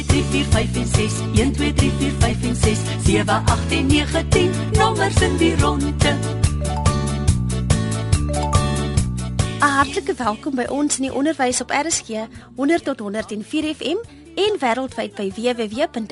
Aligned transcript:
2 0.00 0.22
3 0.22 0.44
4 0.44 0.44
5 0.44 0.76
en 0.76 0.86
6 0.86 1.12
1 1.34 1.52
2 1.52 1.72
3 1.72 1.90
4 1.98 2.12
5 2.18 2.42
en 2.42 2.56
6 2.56 2.78
7 3.04 3.42
8 3.44 3.70
en 3.70 3.86
9 3.86 4.28
10 4.28 4.52
nommers 4.72 5.20
in 5.20 5.36
die 5.36 5.60
ronde. 5.60 6.18
Hartlike 9.58 10.14
welkom 10.14 10.54
by 10.54 10.64
ons 10.68 10.96
in 10.96 11.02
die 11.08 11.12
onderwys 11.14 11.60
op 11.60 11.70
RSG 11.70 12.08
100 12.56 12.84
tot 12.84 12.98
104 13.00 13.74
FM 13.74 13.96
en 14.34 14.58
wêreldwyd 14.60 15.14
by 15.14 15.32
www.rsg.co.za. 15.36 16.02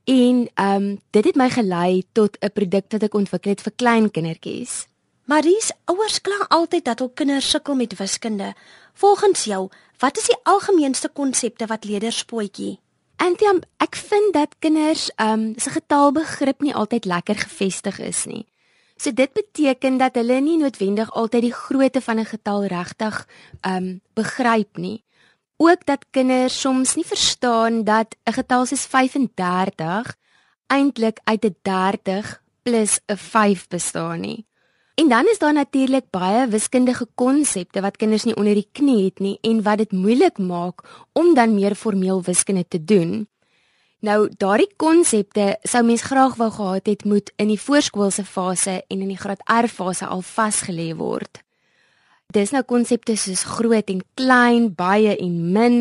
En 0.03 0.43
um 0.59 0.99
dit 1.15 1.23
het 1.31 1.39
my 1.39 1.47
gelei 1.49 2.03
tot 2.11 2.35
'n 2.43 2.51
produk 2.51 2.91
wat 2.91 3.03
ek 3.03 3.15
ontwikkel 3.15 3.51
het 3.51 3.61
vir 3.61 3.73
klein 3.75 4.11
kindertjies. 4.11 4.87
Maries, 5.23 5.71
ouers 5.85 6.21
kla 6.21 6.45
altyd 6.49 6.85
dat 6.85 6.99
hul 6.99 7.11
kinders 7.15 7.49
sukkel 7.49 7.75
met 7.75 7.95
wiskunde. 7.97 8.53
Volgens 8.93 9.43
jou, 9.43 9.69
wat 9.99 10.17
is 10.17 10.27
die 10.27 10.41
algemeenste 10.43 11.09
konsepte 11.09 11.65
wat 11.65 11.85
leerders 11.85 12.17
spoetjie? 12.17 12.79
Antiam, 13.17 13.61
ek 13.80 13.95
vind 13.95 14.33
dat 14.35 14.55
kinders 14.59 15.08
um 15.21 15.53
se 15.58 15.71
getalbegrip 15.71 16.61
nie 16.61 16.75
altyd 16.75 17.05
lekker 17.08 17.38
gefestig 17.45 17.99
is 17.99 18.25
nie. 18.27 18.44
So 18.97 19.11
dit 19.11 19.31
beteken 19.33 19.97
dat 19.99 20.16
hulle 20.19 20.39
nie 20.44 20.57
noodwendig 20.59 21.11
altyd 21.11 21.47
die 21.47 21.55
grootte 21.55 22.02
van 22.02 22.19
'n 22.19 22.25
getal 22.25 22.66
regtig 22.66 23.28
um 23.63 24.01
begryp 24.13 24.78
nie. 24.78 25.03
Ook 25.57 25.85
dat 25.85 26.06
kinders 26.12 26.59
soms 26.59 26.95
nie 26.95 27.06
verstaan 27.06 27.84
dat 27.84 28.16
'n 28.25 28.34
getal 28.34 28.66
soos 28.66 28.85
35 28.85 30.16
eintlik 30.68 31.19
uit 31.23 31.45
'n 31.45 31.56
30 31.62 32.41
plus 32.63 33.00
'n 33.07 33.18
5 33.18 33.68
bestaan 33.68 34.19
nie. 34.19 34.45
En 34.95 35.09
dan 35.09 35.28
is 35.28 35.39
daar 35.39 35.53
natuurlik 35.53 36.06
baie 36.09 36.47
wiskundige 36.47 37.07
konsepte 37.16 37.81
wat 37.81 37.97
kinders 37.97 38.23
nie 38.23 38.35
onder 38.35 38.56
die 38.56 38.67
knie 38.72 39.03
het 39.03 39.19
nie 39.19 39.38
en 39.41 39.61
wat 39.63 39.78
dit 39.78 39.91
moeilik 39.91 40.38
maak 40.38 40.83
om 41.11 41.33
dan 41.35 41.56
meer 41.56 41.75
formeel 41.75 42.22
wiskunde 42.23 42.66
te 42.67 42.83
doen. 42.83 43.28
Nou, 44.00 44.29
daardie 44.38 44.69
konsepte 44.78 45.57
sou 45.63 45.83
mens 45.83 46.01
graag 46.01 46.35
wou 46.39 46.51
gehad 46.51 46.85
het 46.85 47.03
moet 47.03 47.31
in 47.35 47.51
die 47.51 47.59
voorskoolse 47.59 48.23
fase 48.23 48.83
en 48.88 49.01
in 49.01 49.11
die 49.11 49.19
graad 49.19 49.44
R 49.50 49.67
fase 49.67 50.06
al 50.06 50.22
vasgelê 50.22 50.94
word. 50.95 51.41
Dis 52.31 52.51
nou 52.51 52.63
konsepte 52.63 53.17
soos 53.19 53.44
groot 53.44 53.89
en 53.91 54.03
klein, 54.13 54.72
baie 54.75 55.16
en 55.17 55.35
min, 55.51 55.77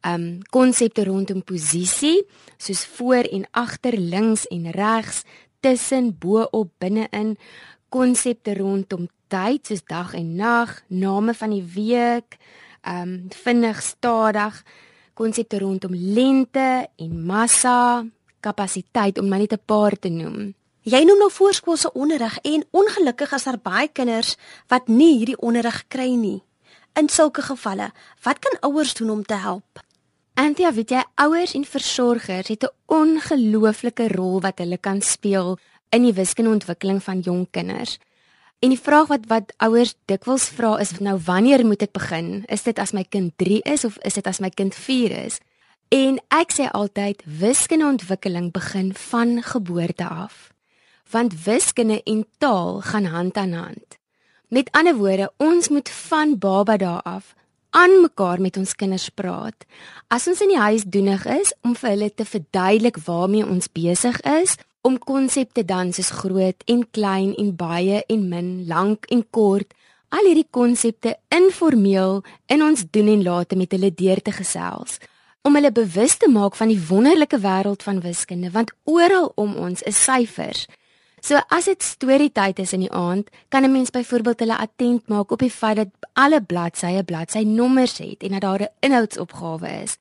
ehm 0.00 0.14
um, 0.14 0.26
konsepte 0.50 1.04
rondom 1.04 1.40
posisie, 1.42 2.26
soos 2.56 2.84
voor 2.98 3.24
en 3.32 3.46
agter, 3.50 3.96
links 3.98 4.46
en 4.46 4.70
regs, 4.70 5.22
tussen, 5.60 6.12
bo 6.18 6.46
op, 6.50 6.70
binne-in, 6.78 7.36
konsepte 7.88 8.54
rondom 8.54 9.08
tyd 9.28 9.66
soos 9.66 9.84
dag 9.88 10.14
en 10.14 10.34
nag, 10.36 10.82
name 10.88 11.34
van 11.34 11.50
die 11.50 11.64
week, 11.74 12.38
ehm 12.82 13.02
um, 13.02 13.28
vinnig, 13.44 13.82
stadig, 13.82 14.62
konsepte 15.14 15.58
rondom 15.58 15.94
lengte 15.94 16.88
en 16.96 17.24
massa, 17.26 18.04
kapasiteit 18.40 19.18
om 19.18 19.28
maar 19.28 19.38
net 19.38 19.52
'n 19.52 19.64
paar 19.64 19.98
te 19.98 20.08
noem. 20.08 20.54
Jy 20.82 21.04
noem 21.04 21.18
nou 21.18 21.30
voorskoolse 21.30 21.92
onderrig 21.92 22.38
en 22.38 22.64
ongelukkig 22.70 23.32
is 23.32 23.44
daar 23.44 23.58
baie 23.58 23.88
kinders 23.88 24.36
wat 24.68 24.88
nie 24.88 25.18
hierdie 25.18 25.40
onderrig 25.40 25.84
kry 25.88 26.14
nie. 26.14 26.42
In 26.94 27.08
sulke 27.08 27.42
gevalle, 27.42 27.92
wat 28.22 28.38
kan 28.38 28.56
ouers 28.60 28.94
doen 28.94 29.10
om 29.10 29.24
te 29.24 29.34
help? 29.34 29.82
Antia, 30.34 30.72
weet 30.72 30.90
jy, 30.90 31.02
ouers 31.14 31.54
en 31.54 31.64
versorgers 31.64 32.48
het 32.48 32.64
'n 32.64 32.74
ongelooflike 32.86 34.08
rol 34.08 34.40
wat 34.40 34.58
hulle 34.58 34.78
kan 34.78 35.00
speel 35.02 35.58
in 35.90 36.04
die 36.06 36.14
wiskundeontwikkeling 36.14 37.02
van 37.02 37.20
jong 37.20 37.46
kinders. 37.50 37.98
En 38.58 38.72
die 38.74 38.80
vraag 38.80 39.06
wat 39.12 39.26
wat 39.30 39.52
ouers 39.62 39.94
dikwels 40.10 40.48
vra 40.50 40.76
is 40.82 40.96
nou 40.98 41.18
wanneer 41.26 41.62
moet 41.66 41.82
ek 41.86 41.94
begin? 41.94 42.42
Is 42.48 42.66
dit 42.66 42.78
as 42.78 42.92
my 42.92 43.04
kind 43.04 43.32
3 43.38 43.60
is 43.70 43.84
of 43.84 43.98
is 44.02 44.18
dit 44.18 44.26
as 44.26 44.40
my 44.42 44.50
kind 44.50 44.74
4 44.74 45.14
is? 45.24 45.38
En 45.94 46.18
ek 46.34 46.52
sê 46.52 46.66
altyd 46.68 47.22
wiskundeontwikkeling 47.24 48.50
begin 48.52 48.92
van 48.94 49.42
geboorte 49.42 50.08
af. 50.08 50.50
Want 51.10 51.44
wiskunde 51.44 52.02
en 52.02 52.26
taal 52.38 52.80
gaan 52.80 53.04
hand 53.04 53.36
aan 53.36 53.52
hand. 53.52 53.96
Met 54.48 54.68
ander 54.72 54.96
woorde, 54.96 55.32
ons 55.36 55.68
moet 55.68 55.88
van 55.88 56.38
baba 56.38 56.76
daar 56.76 57.02
af 57.02 57.34
aan 57.70 58.00
mekaar 58.00 58.40
met 58.40 58.56
ons 58.56 58.74
kinders 58.74 59.08
praat. 59.08 59.66
As 60.08 60.26
ons 60.28 60.40
in 60.40 60.52
die 60.54 60.60
huis 60.60 60.84
doenig 60.88 61.26
is 61.28 61.52
om 61.62 61.76
vir 61.76 61.90
hulle 61.90 62.08
te 62.14 62.24
verduidelik 62.24 63.00
waarmee 63.04 63.46
ons 63.46 63.68
besig 63.72 64.20
is, 64.24 64.56
om 64.88 64.96
konsepte 64.98 65.64
dan 65.68 65.92
soos 65.92 66.10
groot 66.22 66.64
en 66.72 66.82
klein 66.96 67.34
en 67.36 67.52
baie 67.56 68.00
en 68.08 68.24
min, 68.28 68.48
lank 68.66 69.04
en 69.12 69.22
kort, 69.30 69.74
al 70.08 70.24
hierdie 70.24 70.48
konsepte 70.50 71.18
informeel 71.34 72.22
in 72.48 72.64
ons 72.64 72.86
doen 72.96 73.10
en 73.12 73.22
late 73.26 73.56
met 73.60 73.72
hulle 73.76 73.92
deur 73.92 74.22
te 74.24 74.32
gesels 74.32 74.96
om 75.46 75.54
hulle 75.56 75.70
bewus 75.72 76.16
te 76.20 76.28
maak 76.28 76.56
van 76.58 76.68
die 76.72 76.80
wonderlike 76.88 77.38
wêreld 77.40 77.84
van 77.86 78.00
wiskunde 78.04 78.50
want 78.52 78.72
oral 78.84 79.30
om 79.40 79.54
ons 79.56 79.84
is 79.88 80.00
syfers. 80.04 80.66
So 81.24 81.40
as 81.54 81.68
dit 81.70 81.82
storietyd 81.82 82.60
is 82.62 82.74
in 82.76 82.84
die 82.84 82.92
aand, 82.92 83.30
kan 83.48 83.64
'n 83.64 83.72
mens 83.72 83.90
byvoorbeeld 83.90 84.40
hulle 84.40 84.58
attent 84.58 85.08
maak 85.08 85.30
op 85.30 85.38
die 85.38 85.50
feit 85.50 85.76
dat 85.76 85.88
alle 86.12 86.40
bladsye 86.42 87.02
bladsy 87.04 87.42
nommers 87.44 87.98
het 87.98 88.22
en 88.22 88.30
dat 88.30 88.40
daar 88.40 88.62
'n 88.62 88.74
inhoudsopgawe 88.80 89.82
is. 89.82 89.96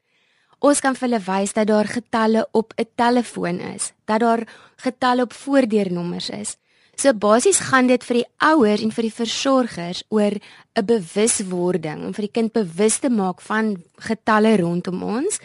Ons 0.60 0.80
kan 0.82 0.96
vir 0.96 1.08
hulle 1.08 1.20
wys 1.22 1.54
dat 1.54 1.68
daar 1.68 1.86
getalle 1.86 2.48
op 2.52 2.74
'n 2.78 2.90
telefoon 2.96 3.60
is, 3.60 3.94
dat 4.06 4.20
daar 4.20 4.48
getalle 4.76 5.22
op 5.22 5.34
voordeurnommers 5.34 6.30
is. 6.30 6.58
So 6.96 7.14
basies 7.14 7.60
gaan 7.60 7.88
dit 7.88 8.04
vir 8.04 8.14
die 8.14 8.30
ouers 8.38 8.82
en 8.82 8.92
vir 8.92 9.06
die 9.06 9.14
versorgers 9.14 10.04
oor 10.10 10.34
'n 10.34 10.86
bewuswording 10.86 12.06
om 12.06 12.14
vir 12.14 12.26
die 12.26 12.32
kind 12.34 12.54
bewus 12.54 12.98
te 12.98 13.10
maak 13.10 13.42
van 13.42 13.84
getalle 13.98 14.58
rondom 14.58 15.04
ons 15.04 15.40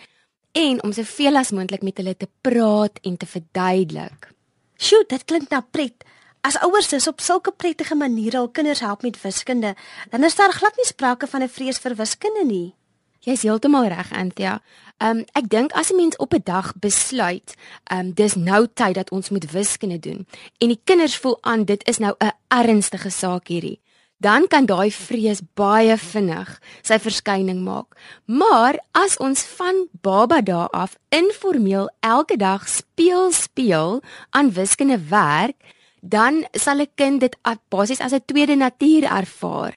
en 0.52 0.82
om 0.82 0.92
soveel 0.92 1.36
as 1.36 1.50
moontlik 1.50 1.82
met 1.82 1.96
hulle 1.96 2.16
te 2.16 2.28
praat 2.40 2.98
en 3.02 3.16
te 3.16 3.26
verduidelik. 3.26 4.32
Sjoe, 4.76 5.04
dit 5.08 5.25
klink 5.25 5.50
na 5.50 5.60
pret. 5.60 6.04
As 6.40 6.56
ouers 6.56 6.88
dis 6.88 7.06
op 7.06 7.20
sulke 7.20 7.52
prettige 7.52 7.94
maniere 7.94 8.36
hul 8.36 8.48
kinders 8.48 8.81
help 8.81 9.02
met 9.02 9.20
wiskunde, 9.22 9.75
dan 10.10 10.25
is 10.25 10.34
daar 10.34 10.52
glad 10.52 10.76
nie 10.76 10.86
sprake 10.86 11.26
van 11.26 11.42
'n 11.42 11.48
vrees 11.48 11.78
vir 11.78 11.94
wiskunde 11.94 12.44
nie. 12.44 12.75
Jy's 13.22 13.44
heeltemal 13.46 13.86
reg, 13.86 14.08
Anthea. 14.19 14.56
Um, 14.98 15.20
ek 15.38 15.46
dink 15.50 15.72
as 15.78 15.92
'n 15.92 15.96
mens 15.96 16.16
op 16.16 16.34
'n 16.34 16.42
dag 16.44 16.74
besluit, 16.80 17.54
um, 17.92 18.10
dis 18.12 18.34
nou 18.34 18.66
tyd 18.74 18.94
dat 18.94 19.10
ons 19.10 19.30
moet 19.30 19.50
wiskunde 19.50 19.98
doen 19.98 20.26
en 20.58 20.69
die 20.69 20.80
kinders 20.84 21.16
voel 21.16 21.38
aan 21.40 21.64
dit 21.64 21.88
is 21.88 21.98
nou 21.98 22.14
'n 22.19 22.32
ernstige 22.48 23.10
saak 23.10 23.48
hierdie, 23.48 23.80
dan 24.19 24.48
kan 24.48 24.66
daai 24.66 24.90
vrees 24.90 25.40
baie 25.54 25.96
vinnig 25.96 26.60
sy 26.82 26.98
verskyning 26.98 27.62
maak. 27.62 27.94
Maar 28.24 28.78
as 28.90 29.16
ons 29.16 29.42
van 29.42 29.86
baba 30.00 30.40
daar 30.40 30.69
af 30.70 30.96
informeel 31.08 31.90
elke 32.00 32.36
dag 32.36 32.69
speel 32.69 33.32
speel 33.32 34.02
aan 34.30 34.52
wiskunde 34.52 34.98
werk, 35.08 35.56
dan 36.00 36.46
sal 36.52 36.80
'n 36.80 36.90
kind 36.94 37.20
dit 37.20 37.36
basies 37.69 38.00
as 38.00 38.12
'n 38.12 38.24
tweede 38.26 38.56
natuur 38.56 39.04
ervaar. 39.04 39.76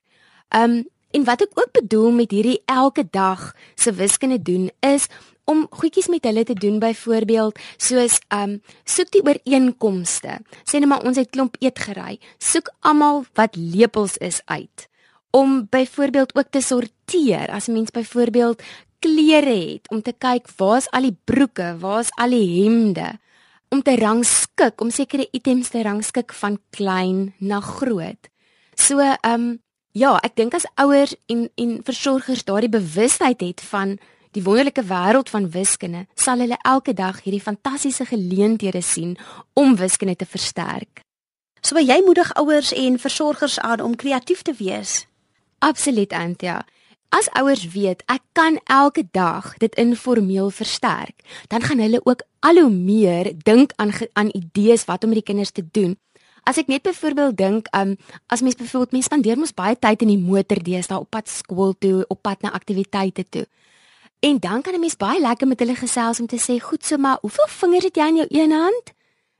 Um 0.49 0.85
en 1.15 1.23
wat 1.23 1.45
ek 1.45 1.55
ook 1.55 1.71
bedoel 1.71 2.11
met 2.11 2.33
hierdie 2.35 2.59
elke 2.67 3.05
dag 3.07 3.53
se 3.79 3.93
wiskunde 3.95 4.41
doen 4.41 4.67
is 4.83 5.07
om 5.45 5.67
goedjies 5.69 6.09
met 6.11 6.25
hulle 6.27 6.43
te 6.43 6.55
doen 6.57 6.79
byvoorbeeld 6.81 7.59
soos 7.77 8.17
um 8.33 8.57
soek 8.83 9.11
die 9.13 9.23
ooreenkomste. 9.23 10.39
Sê 10.65 10.81
net 10.81 10.89
maar 10.89 11.05
ons 11.05 11.19
het 11.21 11.29
klomp 11.31 11.55
eetgery. 11.61 12.17
Soek 12.41 12.71
almal 12.81 13.23
wat 13.37 13.55
lepels 13.55 14.17
is 14.17 14.41
uit. 14.45 14.87
Om 15.35 15.67
byvoorbeeld 15.69 16.35
ook 16.35 16.49
te 16.49 16.61
sorteer. 16.61 17.51
As 17.51 17.67
'n 17.67 17.73
mens 17.73 17.91
byvoorbeeld 17.91 18.63
klere 18.99 19.55
het 19.71 19.89
om 19.89 20.01
te 20.01 20.13
kyk 20.17 20.47
waar's 20.57 20.89
al 20.91 21.01
die 21.01 21.17
broeke, 21.23 21.77
waar's 21.79 22.09
al 22.17 22.29
die 22.29 22.63
hemde 22.63 23.19
om 23.69 23.81
te 23.81 23.95
rangskik, 23.95 24.81
om 24.81 24.89
sekere 24.89 25.27
items 25.31 25.69
te 25.69 25.81
rangskik 25.81 26.33
van 26.33 26.59
klein 26.69 27.33
na 27.37 27.59
groot. 27.59 28.29
So, 28.75 28.99
ehm 28.99 29.33
um, 29.33 29.64
ja, 29.95 30.17
ek 30.23 30.35
dink 30.35 30.55
as 30.57 30.67
ouers 30.81 31.15
en 31.31 31.47
en 31.55 31.79
versorgers 31.87 32.43
daardie 32.43 32.71
bewustheid 32.71 33.41
het 33.41 33.63
van 33.71 33.95
die 34.35 34.43
wonderlike 34.43 34.83
wêreld 34.83 35.31
van 35.31 35.47
wiskunde, 35.51 36.03
sal 36.19 36.41
hulle 36.43 36.57
elke 36.67 36.93
dag 36.93 37.21
hierdie 37.23 37.43
fantastiese 37.43 38.05
geleenthede 38.05 38.81
sien 38.83 39.15
om 39.53 39.77
wiskunde 39.79 40.17
te 40.19 40.27
versterk. 40.27 40.99
So 41.63 41.79
jy 41.79 42.01
moedig 42.05 42.33
ouers 42.35 42.73
en 42.75 42.99
versorgers 42.99 43.59
aan 43.59 43.81
om 43.81 43.95
kreatief 43.95 44.43
te 44.43 44.53
wees. 44.59 45.05
Absoluut, 45.63 46.11
Antia. 46.13 46.65
As 47.15 47.29
ouers 47.39 47.63
weet 47.71 48.03
ek 48.11 48.21
kan 48.35 48.59
elke 48.67 49.05
dag 49.15 49.53
dit 49.63 49.75
informeel 49.79 50.51
versterk, 50.51 51.23
dan 51.47 51.63
gaan 51.63 51.79
hulle 51.79 52.03
ook 52.03 52.25
al 52.43 52.59
hoe 52.59 52.69
meer 52.69 53.31
dink 53.47 53.71
aan 53.79 53.95
aan 54.13 54.35
idees 54.35 54.83
wat 54.85 55.03
om 55.03 55.15
met 55.15 55.23
die 55.23 55.29
kinders 55.31 55.55
te 55.55 55.63
doen. 55.71 55.95
As 56.45 56.59
ek 56.61 56.67
net 56.69 56.83
byvoorbeeld 56.85 57.37
dink, 57.37 57.69
um, 57.73 57.95
as 58.29 58.41
mens 58.45 58.55
byvoorbeeld 58.55 58.91
mens 58.91 59.07
spandeer 59.09 59.39
mos 59.41 59.53
baie 59.57 59.73
tyd 59.81 60.03
in 60.05 60.11
die 60.13 60.21
motor 60.21 60.61
deesdae 60.61 60.99
op 61.01 61.09
pad 61.09 61.29
skool 61.29 61.73
toe, 61.81 62.05
op 62.07 62.21
pad 62.21 62.45
na 62.45 62.51
aktiwiteite 62.53 63.25
toe. 63.33 63.45
En 64.21 64.37
dan 64.39 64.61
kan 64.61 64.73
'n 64.73 64.79
mens 64.79 64.97
baie 64.97 65.19
lekker 65.19 65.47
met 65.47 65.59
hulle 65.59 65.75
gesels 65.75 66.19
om 66.19 66.27
te 66.27 66.37
sê, 66.37 66.61
"Goed 66.61 66.85
so, 66.85 66.97
maar 66.97 67.17
hoeveel 67.21 67.47
vingers 67.47 67.83
het 67.83 67.95
jy 67.95 68.01
aan 68.01 68.15
jou 68.15 68.27
een 68.29 68.51
hand?" 68.51 68.93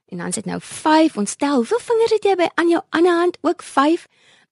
En 0.09 0.17
dan 0.17 0.31
sê 0.31 0.41
dit 0.41 0.45
nou 0.45 0.59
5, 0.61 1.17
ons 1.17 1.35
tel, 1.35 1.55
"Hoeveel 1.55 1.79
vingers 1.79 2.11
het 2.11 2.23
jy 2.23 2.35
by 2.35 2.49
aan 2.53 2.69
jou 2.69 2.81
ander 2.89 3.13
hand?" 3.13 3.37
Ook 3.41 3.61
5. 3.61 4.07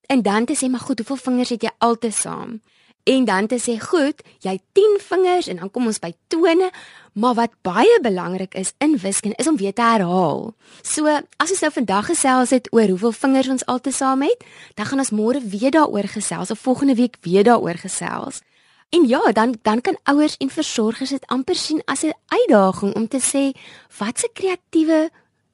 En 0.05 0.21
dan 0.21 0.45
te 0.45 0.55
sê, 0.55 0.69
"Maar 0.69 0.79
goed, 0.79 0.97
hoeveel 0.97 1.31
vingers 1.31 1.49
het 1.49 1.61
jy 1.61 1.69
altesaam?" 1.77 2.61
En 3.03 3.25
dan 3.25 3.47
te 3.47 3.59
sê, 3.59 3.79
"Goed, 3.79 4.21
jy 4.39 4.59
10 4.71 4.99
vingers 5.01 5.47
en 5.47 5.55
dan 5.55 5.71
kom 5.71 5.85
ons 5.85 5.99
by 5.99 6.13
tone, 6.27 6.71
maar 7.13 7.33
wat 7.33 7.51
baie 7.61 7.99
belangrik 8.01 8.53
is 8.53 8.73
in 8.77 8.97
wiskunde 8.97 9.35
is 9.35 9.47
om 9.47 9.57
weer 9.57 9.73
te 9.73 9.81
herhaal." 9.81 10.53
So, 10.81 11.05
as 11.37 11.49
ons 11.49 11.59
nou 11.59 11.71
vandag 11.71 12.05
gesels 12.05 12.49
het 12.49 12.67
oor 12.73 12.87
hoeveel 12.87 13.11
vingers 13.11 13.47
ons 13.47 13.65
altesaam 13.65 14.21
het, 14.21 14.43
dan 14.73 14.85
gaan 14.85 14.97
ons 14.97 15.11
môre 15.11 15.41
weer 15.41 15.71
daaroor 15.71 16.07
gesels 16.07 16.51
of 16.51 16.59
volgende 16.59 16.95
week 16.95 17.17
weer 17.21 17.43
daaroor 17.43 17.75
gesels. 17.75 18.41
En 18.89 19.07
ja, 19.07 19.31
dan 19.31 19.55
dan 19.61 19.81
kan 19.81 19.97
ouers 20.03 20.37
en 20.37 20.49
versorgers 20.49 21.09
dit 21.09 21.25
amper 21.25 21.55
sien 21.55 21.81
as 21.85 22.03
'n 22.03 22.13
uitdaging 22.27 22.95
om 22.95 23.07
te 23.07 23.19
sê, 23.19 23.59
"Watse 23.97 24.29
kreatiewe 24.33 25.09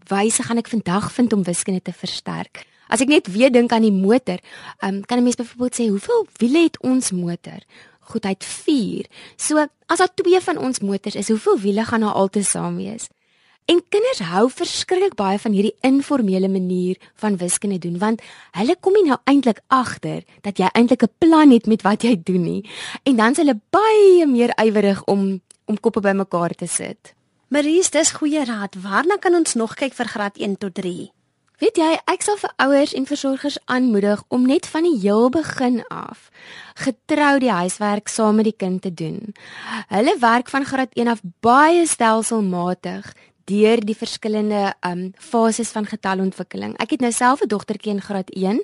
wyse 0.07 0.43
gaan 0.43 0.57
ek 0.57 0.67
vandag 0.67 1.11
vind 1.11 1.33
om 1.33 1.43
wiskunde 1.43 1.81
te 1.81 1.93
versterk?" 1.93 2.67
As 2.89 3.03
ek 3.05 3.11
net 3.11 3.29
weer 3.29 3.51
dink 3.53 3.71
aan 3.71 3.85
die 3.85 3.93
motor, 3.93 4.41
um, 4.81 5.01
kan 5.05 5.17
'n 5.17 5.23
mens 5.23 5.37
byvoorbeeld 5.37 5.75
sê 5.77 5.89
hoeveel 5.89 6.27
wiele 6.37 6.63
het 6.63 6.81
ons 6.81 7.11
motor? 7.11 7.61
Goed, 7.99 8.23
hy 8.23 8.29
het 8.29 8.45
4. 8.45 9.05
So, 9.37 9.67
as 9.85 9.97
daar 9.97 10.13
twee 10.13 10.41
van 10.41 10.57
ons 10.57 10.79
motors 10.79 11.15
is, 11.15 11.29
hoeveel 11.29 11.59
wiele 11.59 11.85
gaan 11.85 12.01
daar 12.01 12.17
altesaam 12.17 12.75
wees? 12.75 13.07
En 13.69 13.83
kinders 13.89 14.19
hou 14.19 14.47
verskriklik 14.49 15.13
baie 15.15 15.37
van 15.39 15.53
hierdie 15.53 15.75
informele 15.85 16.49
manier 16.49 16.97
van 17.21 17.37
wiskunde 17.37 17.77
doen 17.77 17.99
want 18.01 18.21
hulle 18.57 18.75
kom 18.81 18.95
nie 18.97 19.05
nou 19.05 19.17
eintlik 19.29 19.61
agter 19.67 20.23
dat 20.41 20.57
jy 20.57 20.69
eintlik 20.73 21.03
'n 21.03 21.13
plan 21.17 21.51
het 21.51 21.67
met 21.67 21.81
wat 21.81 22.01
jy 22.01 22.15
doen 22.23 22.43
nie. 22.43 22.69
En 23.03 23.15
dan 23.15 23.31
is 23.31 23.37
hulle 23.37 23.61
baie 23.69 24.25
meer 24.25 24.53
ywerig 24.57 25.03
om 25.05 25.41
om 25.65 25.79
koppe 25.79 26.01
bymekaar 26.01 26.55
te 26.55 26.67
sit. 26.67 27.13
Maries, 27.47 27.89
dis 27.89 28.11
goeie 28.11 28.45
raad. 28.45 28.75
Waarna 28.81 29.17
kan 29.17 29.35
ons 29.35 29.53
nog 29.53 29.75
kyk 29.75 29.93
vir 29.93 30.05
graad 30.05 30.37
1 30.37 30.57
tot 30.57 30.73
3? 30.73 31.11
Weet 31.59 31.75
jy, 31.75 31.87
ek 32.07 32.21
sal 32.23 32.37
vir 32.39 32.51
ouers 32.63 32.93
en 32.95 33.03
versorgers 33.03 33.57
aanmoedig 33.67 34.21
om 34.31 34.45
net 34.47 34.67
van 34.71 34.85
die 34.87 34.95
heel 35.01 35.25
begin 35.33 35.81
af 35.91 36.29
getrou 36.79 37.33
die 37.43 37.51
huiswerk 37.51 38.07
saam 38.07 38.39
met 38.39 38.47
die 38.47 38.55
kind 38.55 38.79
te 38.85 38.93
doen. 38.95 39.33
Hulle 39.91 40.13
werk 40.21 40.47
van 40.47 40.63
graad 40.63 40.95
1 40.95 41.11
af 41.11 41.19
baie 41.43 41.83
stelselmatig 41.83 43.11
deur 43.51 43.83
die 43.83 43.97
verskillende 43.97 44.69
um 44.87 45.09
fases 45.19 45.75
van 45.75 45.89
getalontwikkeling. 45.91 46.77
Ek 46.79 46.95
het 46.95 47.03
nou 47.03 47.11
self 47.11 47.43
'n 47.43 47.51
dogtertjie 47.51 47.91
in 47.91 48.01
graad 48.07 48.31
1 48.31 48.63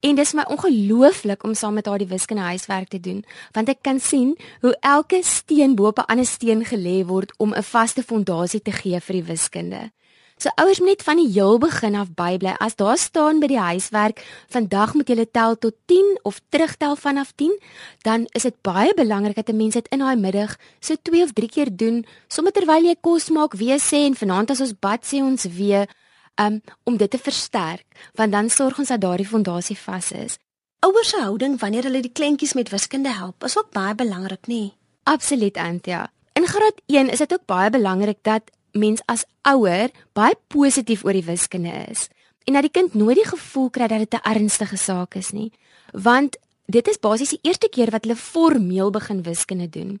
en 0.00 0.14
dis 0.14 0.34
my 0.34 0.44
ongelooflik 0.44 1.42
om 1.42 1.54
saam 1.54 1.74
met 1.74 1.86
haar 1.86 1.98
die 1.98 2.12
wiskunde 2.12 2.42
huiswerk 2.42 2.88
te 2.88 3.00
doen, 3.00 3.24
want 3.52 3.68
ek 3.68 3.80
kan 3.82 4.00
sien 4.00 4.36
hoe 4.60 4.76
elke 4.80 5.22
steen 5.22 5.74
bo 5.74 5.86
op 5.86 5.98
'n 5.98 6.10
ander 6.12 6.26
steen 6.26 6.64
gelê 6.64 7.06
word 7.06 7.32
om 7.38 7.54
'n 7.54 7.62
vaste 7.62 8.02
fondasie 8.02 8.60
te 8.60 8.72
gee 8.72 9.00
vir 9.00 9.12
die 9.12 9.24
wiskunde. 9.24 9.90
So 10.36 10.50
ouers 10.60 10.78
moet 10.78 10.88
net 10.88 11.02
van 11.02 11.16
die 11.16 11.30
heel 11.32 11.56
begin 11.58 11.94
af 11.96 12.10
bybly. 12.12 12.52
As 12.60 12.74
daar 12.76 12.98
staan 13.00 13.38
by 13.40 13.48
die 13.48 13.60
huiswerk, 13.60 14.20
vandag 14.52 14.92
moet 14.92 15.08
jy 15.08 15.24
tel 15.32 15.56
tot 15.56 15.74
10 15.88 16.18
of 16.28 16.42
terugtel 16.52 16.96
vanaf 16.96 17.30
10, 17.40 17.54
dan 18.04 18.26
is 18.36 18.44
dit 18.44 18.56
baie 18.60 18.92
belangrik 18.94 19.36
dat 19.36 19.48
'n 19.48 19.56
mens 19.56 19.74
dit 19.74 19.88
in 19.88 19.98
daai 19.98 20.16
middag 20.16 20.56
so 20.80 20.94
2 21.02 21.22
of 21.22 21.32
3 21.32 21.48
keer 21.48 21.70
doen, 21.76 22.04
sommer 22.28 22.52
terwyl 22.52 22.84
jy 22.84 22.96
kos 23.00 23.30
maak, 23.30 23.54
weer 23.54 23.80
sê 23.80 24.04
en 24.04 24.14
vanaand 24.14 24.50
as 24.50 24.60
ons 24.60 24.78
bad 24.78 25.06
sê 25.06 25.22
ons 25.22 25.42
weer 25.44 25.88
um, 26.36 26.60
om 26.84 26.96
dit 26.96 27.10
te 27.10 27.18
versterk, 27.18 27.86
want 28.14 28.32
dan 28.32 28.50
sorg 28.50 28.78
ons 28.78 28.88
dat 28.88 29.00
daardie 29.00 29.26
fondasie 29.28 29.78
vas 29.78 30.12
is. 30.12 30.38
Ouers 30.80 31.08
se 31.08 31.20
houding 31.20 31.58
wanneer 31.58 31.82
hulle 31.82 32.02
die 32.02 32.12
kleintjies 32.12 32.52
met 32.54 32.68
wiskunde 32.68 33.08
help, 33.08 33.44
is 33.44 33.58
ook 33.58 33.70
baie 33.70 33.94
belangrik, 33.94 34.46
nê? 34.46 34.74
Absoluut, 35.02 35.56
Antia. 35.56 36.10
In 36.32 36.46
graad 36.46 36.80
1 36.86 37.08
is 37.08 37.18
dit 37.18 37.32
ook 37.32 37.46
baie 37.46 37.70
belangrik 37.70 38.18
dat 38.22 38.50
mens 38.78 39.02
as 39.06 39.24
ouer 39.42 39.90
baie 40.12 40.36
positief 40.48 41.04
oor 41.04 41.12
die 41.12 41.26
wiskunde 41.26 41.72
is 41.90 42.08
en 42.44 42.54
dat 42.54 42.62
die 42.62 42.72
kind 42.72 42.94
nooit 42.94 43.16
die 43.16 43.28
gevoel 43.28 43.70
kry 43.70 43.88
dat 43.88 43.98
dit 43.98 44.14
'n 44.14 44.28
ernstige 44.32 44.76
saak 44.76 45.14
is 45.14 45.30
nie 45.32 45.52
want 45.92 46.36
dit 46.66 46.88
is 46.88 46.98
basies 46.98 47.30
die 47.30 47.42
eerste 47.42 47.68
keer 47.68 47.90
wat 47.90 48.04
hulle 48.04 48.16
formeel 48.16 48.90
begin 48.90 49.22
wiskunde 49.22 49.68
doen 49.68 50.00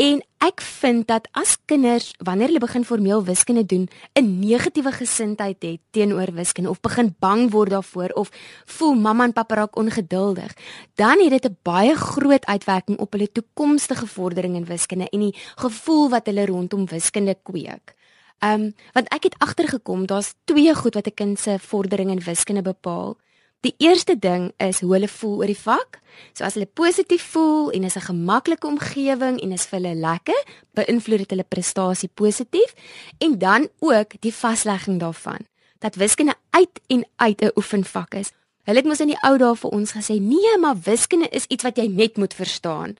En 0.00 0.22
ek 0.40 0.60
vind 0.64 1.04
dat 1.06 1.28
as 1.36 1.58
kinders 1.68 2.14
wanneer 2.24 2.48
hulle 2.48 2.62
begin 2.64 2.84
formeel 2.84 3.24
wiskunde 3.24 3.64
doen, 3.66 3.88
'n 4.14 4.38
negatiewe 4.38 4.92
gesindheid 4.92 5.62
het 5.62 5.80
teenoor 5.90 6.32
wiskunde 6.32 6.70
of 6.70 6.80
begin 6.80 7.14
bang 7.18 7.50
word 7.50 7.70
daarvoor 7.70 8.08
of 8.08 8.30
voel 8.64 8.94
mamma 8.94 9.24
en 9.24 9.32
pappa 9.32 9.54
raak 9.54 9.76
ongeduldig, 9.76 10.56
dan 10.94 11.20
het 11.20 11.30
dit 11.30 11.44
'n 11.44 11.56
baie 11.62 11.94
groot 11.94 12.44
uitwerking 12.46 12.98
op 12.98 13.12
hulle 13.12 13.32
toekomstige 13.32 14.06
vordering 14.06 14.56
in 14.56 14.64
wiskunde 14.64 15.08
en 15.08 15.20
die 15.20 15.36
gevoel 15.54 16.08
wat 16.08 16.26
hulle 16.26 16.46
rondom 16.46 16.86
wiskunde 16.86 17.36
kweek. 17.42 17.94
Ehm 18.38 18.60
um, 18.60 18.74
want 18.92 19.08
ek 19.08 19.22
het 19.22 19.34
agtergekom 19.38 20.06
daar's 20.06 20.34
twee 20.44 20.74
goed 20.74 20.94
wat 20.94 21.06
'n 21.06 21.14
kind 21.14 21.40
se 21.40 21.58
vordering 21.58 22.10
in 22.10 22.20
wiskunde 22.20 22.62
bepaal. 22.62 23.16
Die 23.62 23.74
eerste 23.78 24.18
ding 24.18 24.50
is 24.58 24.80
hoe 24.82 24.92
hulle 24.92 25.08
voel 25.08 25.36
oor 25.36 25.50
die 25.50 25.58
vak. 25.58 26.00
So 26.34 26.44
as 26.44 26.56
hulle 26.58 26.66
positief 26.66 27.22
voel 27.30 27.70
en 27.70 27.84
is 27.84 27.96
'n 27.96 28.08
gemaklike 28.10 28.66
omgewing 28.66 29.40
en 29.40 29.52
is 29.52 29.66
vir 29.66 29.78
hulle 29.80 29.94
lekker, 29.94 30.40
beïnvloed 30.74 31.18
dit 31.18 31.30
hulle 31.30 31.46
prestasie 31.48 32.10
positief 32.14 32.74
en 33.18 33.38
dan 33.38 33.68
ook 33.78 34.20
die 34.20 34.34
vaslegging 34.34 34.98
daarvan 34.98 35.46
dat 35.82 35.94
wiskunde 35.94 36.34
uit 36.50 36.80
en 36.86 37.06
uit 37.16 37.40
'n 37.42 37.50
oefenvak 37.54 38.14
is. 38.14 38.30
Hulle 38.62 38.78
het 38.78 38.86
mos 38.86 39.00
in 39.00 39.06
die 39.06 39.22
ou 39.22 39.38
dae 39.38 39.56
vir 39.56 39.70
ons 39.70 39.92
gesê, 39.92 40.20
"Nee, 40.20 40.58
maar 40.58 40.76
wiskunde 40.82 41.28
is 41.28 41.46
iets 41.46 41.62
wat 41.62 41.76
jy 41.76 41.86
net 41.86 42.16
moet 42.16 42.34
verstaan." 42.34 42.96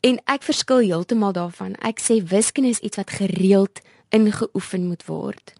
En 0.00 0.20
ek 0.24 0.42
verskil 0.42 0.78
heeltemal 0.78 1.32
daarvan. 1.32 1.74
Ek 1.74 2.00
sê 2.00 2.24
wiskunde 2.24 2.68
is 2.68 2.78
iets 2.78 2.96
wat 2.96 3.10
gereeld 3.10 3.80
ingeoefen 4.08 4.86
moet 4.86 5.04
word. 5.06 5.52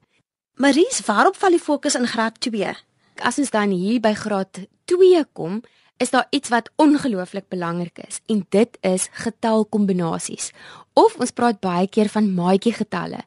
Maries, 0.55 1.01
waarop 1.01 1.37
val 1.37 1.51
die 1.51 1.59
fokus 1.59 1.95
in 1.95 2.07
graad 2.07 2.41
2? 2.41 2.75
As 3.23 3.39
ons 3.39 3.51
dan 3.51 3.71
hier 3.71 4.01
by 4.01 4.15
graad 4.15 4.65
2 4.91 5.25
kom, 5.33 5.63
is 5.97 6.11
daar 6.11 6.27
iets 6.31 6.49
wat 6.49 6.71
ongelooflik 6.77 7.49
belangrik 7.49 7.99
is 8.09 8.21
en 8.27 8.47
dit 8.49 8.79
is 8.81 9.09
getalkombinasies. 9.13 10.51
Of 10.93 11.17
ons 11.19 11.31
praat 11.31 11.61
baie 11.61 11.89
keer 11.89 12.09
van 12.09 12.35
maatjie 12.35 12.75
getalle. 12.75 13.23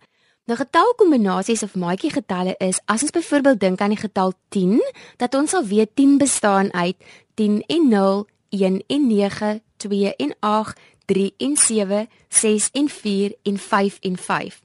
Nou 0.47 0.57
getalkombinasies 0.59 1.63
of 1.63 1.75
maatjie 1.75 2.11
getalle 2.11 2.55
is 2.63 2.79
as 2.85 3.03
ons 3.03 3.11
byvoorbeeld 3.15 3.59
dink 3.59 3.81
aan 3.81 3.95
die 3.95 3.99
getal 3.99 4.33
10, 4.55 4.79
dat 5.17 5.35
ons 5.35 5.51
sal 5.51 5.65
weet 5.67 5.95
10 5.95 6.17
bestaan 6.17 6.73
uit 6.73 6.95
10 7.35 7.63
en 7.67 7.89
0, 7.89 8.27
1 8.49 8.83
en 8.87 9.07
9, 9.07 9.61
2 9.77 10.15
en 10.15 10.35
8, 10.39 10.79
3 11.05 11.33
en 11.37 11.57
7, 11.57 12.07
6 12.29 12.69
en 12.71 12.89
4 12.89 13.35
en 13.43 13.57
5 13.57 13.97
en 13.99 14.17
5. 14.17 14.61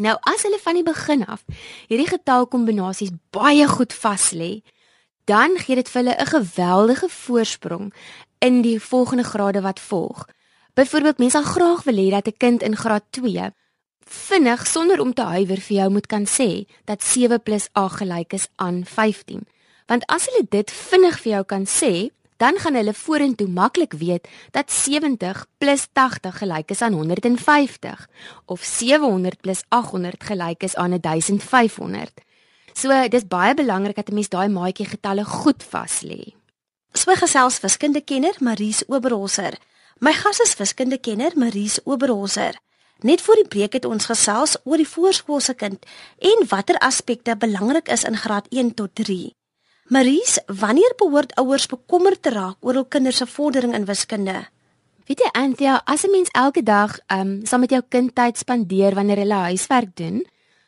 Nou 0.00 0.16
as 0.24 0.46
hulle 0.46 0.58
van 0.62 0.78
die 0.78 0.86
begin 0.86 1.26
af 1.28 1.44
hierdie 1.90 2.08
getalkombinasies 2.08 3.12
baie 3.34 3.66
goed 3.68 3.92
vas 3.92 4.30
lê, 4.32 4.62
dan 5.28 5.58
gee 5.60 5.76
dit 5.76 5.88
vir 5.88 6.02
hulle 6.02 6.16
'n 6.16 6.32
geweldige 6.34 7.08
voorsprong 7.08 7.92
in 8.38 8.62
die 8.62 8.80
volgende 8.80 9.24
grade 9.24 9.60
wat 9.60 9.80
volg. 9.80 10.26
Byvoorbeeld, 10.74 11.18
mense 11.18 11.36
sal 11.36 11.52
graag 11.52 11.82
wil 11.84 11.98
hê 11.98 12.10
dat 12.10 12.26
'n 12.26 12.36
kind 12.38 12.62
in 12.62 12.76
graad 12.76 13.04
2 13.10 13.52
vinnig 14.10 14.66
sonder 14.66 15.00
om 15.00 15.14
te 15.14 15.22
huiwer 15.22 15.60
vir 15.60 15.76
jou 15.76 15.90
moet 15.90 16.06
kan 16.06 16.26
sê 16.26 16.66
dat 16.84 17.02
7 17.02 17.42
+ 17.42 17.68
8 17.72 17.96
gelyk 17.96 18.32
is 18.32 18.48
aan 18.56 18.84
15. 18.84 19.46
Want 19.86 20.06
as 20.06 20.26
hulle 20.26 20.46
dit 20.48 20.70
vinnig 20.70 21.20
vir 21.20 21.32
jou 21.32 21.44
kan 21.44 21.66
sê, 21.66 22.10
dan 22.40 22.56
gaan 22.58 22.74
hulle 22.78 22.94
vorentoe 22.96 23.48
maklik 23.48 23.92
weet 24.00 24.28
dat 24.56 24.72
70 24.72 25.46
+ 25.68 25.92
80 25.92 26.38
gelyk 26.38 26.70
is 26.70 26.82
aan 26.82 26.92
150 26.92 28.08
of 28.44 28.64
700 28.64 29.36
+ 29.56 29.68
800 29.68 30.24
gelyk 30.24 30.62
is 30.62 30.76
aan 30.76 31.00
1500. 31.00 32.10
So 32.72 33.08
dis 33.08 33.26
baie 33.28 33.54
belangrik 33.54 33.96
dat 33.96 34.08
'n 34.08 34.14
mens 34.14 34.28
daai 34.28 34.48
maatjie 34.48 34.86
getalle 34.86 35.24
goed 35.24 35.62
vas 35.62 36.00
lê. 36.00 36.32
So 36.92 37.14
gesels 37.14 37.60
wiskundekenner 37.60 38.36
Maries 38.40 38.82
Oberholzer. 38.86 39.54
My 39.98 40.12
gas 40.12 40.40
is 40.40 40.56
wiskundekenner 40.56 41.32
Maries 41.36 41.78
Oberholzer. 41.84 42.54
Net 43.00 43.20
voor 43.20 43.34
die 43.34 43.48
breek 43.48 43.72
het 43.72 43.84
ons 43.84 44.04
gesels 44.04 44.56
oor 44.64 44.76
die 44.76 44.88
voorskoolse 44.88 45.54
kind 45.54 45.86
en 46.18 46.46
watter 46.48 46.78
aspekte 46.78 47.36
belangrik 47.36 47.88
is 47.88 48.04
in 48.04 48.16
graad 48.16 48.46
1 48.48 48.74
tot 48.74 48.94
3. 48.94 49.39
Maries, 49.90 50.36
wanneer 50.46 50.92
behoort 50.94 51.32
ouers 51.34 51.64
bekommerd 51.66 52.20
te 52.22 52.30
raak 52.30 52.62
oor 52.62 52.76
hul 52.78 52.84
kinders 52.86 53.16
se 53.18 53.26
vordering 53.26 53.72
in 53.74 53.88
wiskunde? 53.88 54.36
Weet 55.08 55.22
jy 55.24 55.30
Anthea, 55.34 55.80
as 55.84 56.04
'n 56.06 56.12
mens 56.14 56.30
elke 56.30 56.62
dag 56.62 56.98
ehm 57.10 57.20
um, 57.20 57.46
saam 57.46 57.60
met 57.60 57.70
jou 57.70 57.82
kind 57.88 58.14
tyd 58.14 58.38
spandeer 58.38 58.94
wanneer 58.94 59.18
hulle 59.18 59.50
huiswerk 59.50 59.90
doen, 59.96 60.22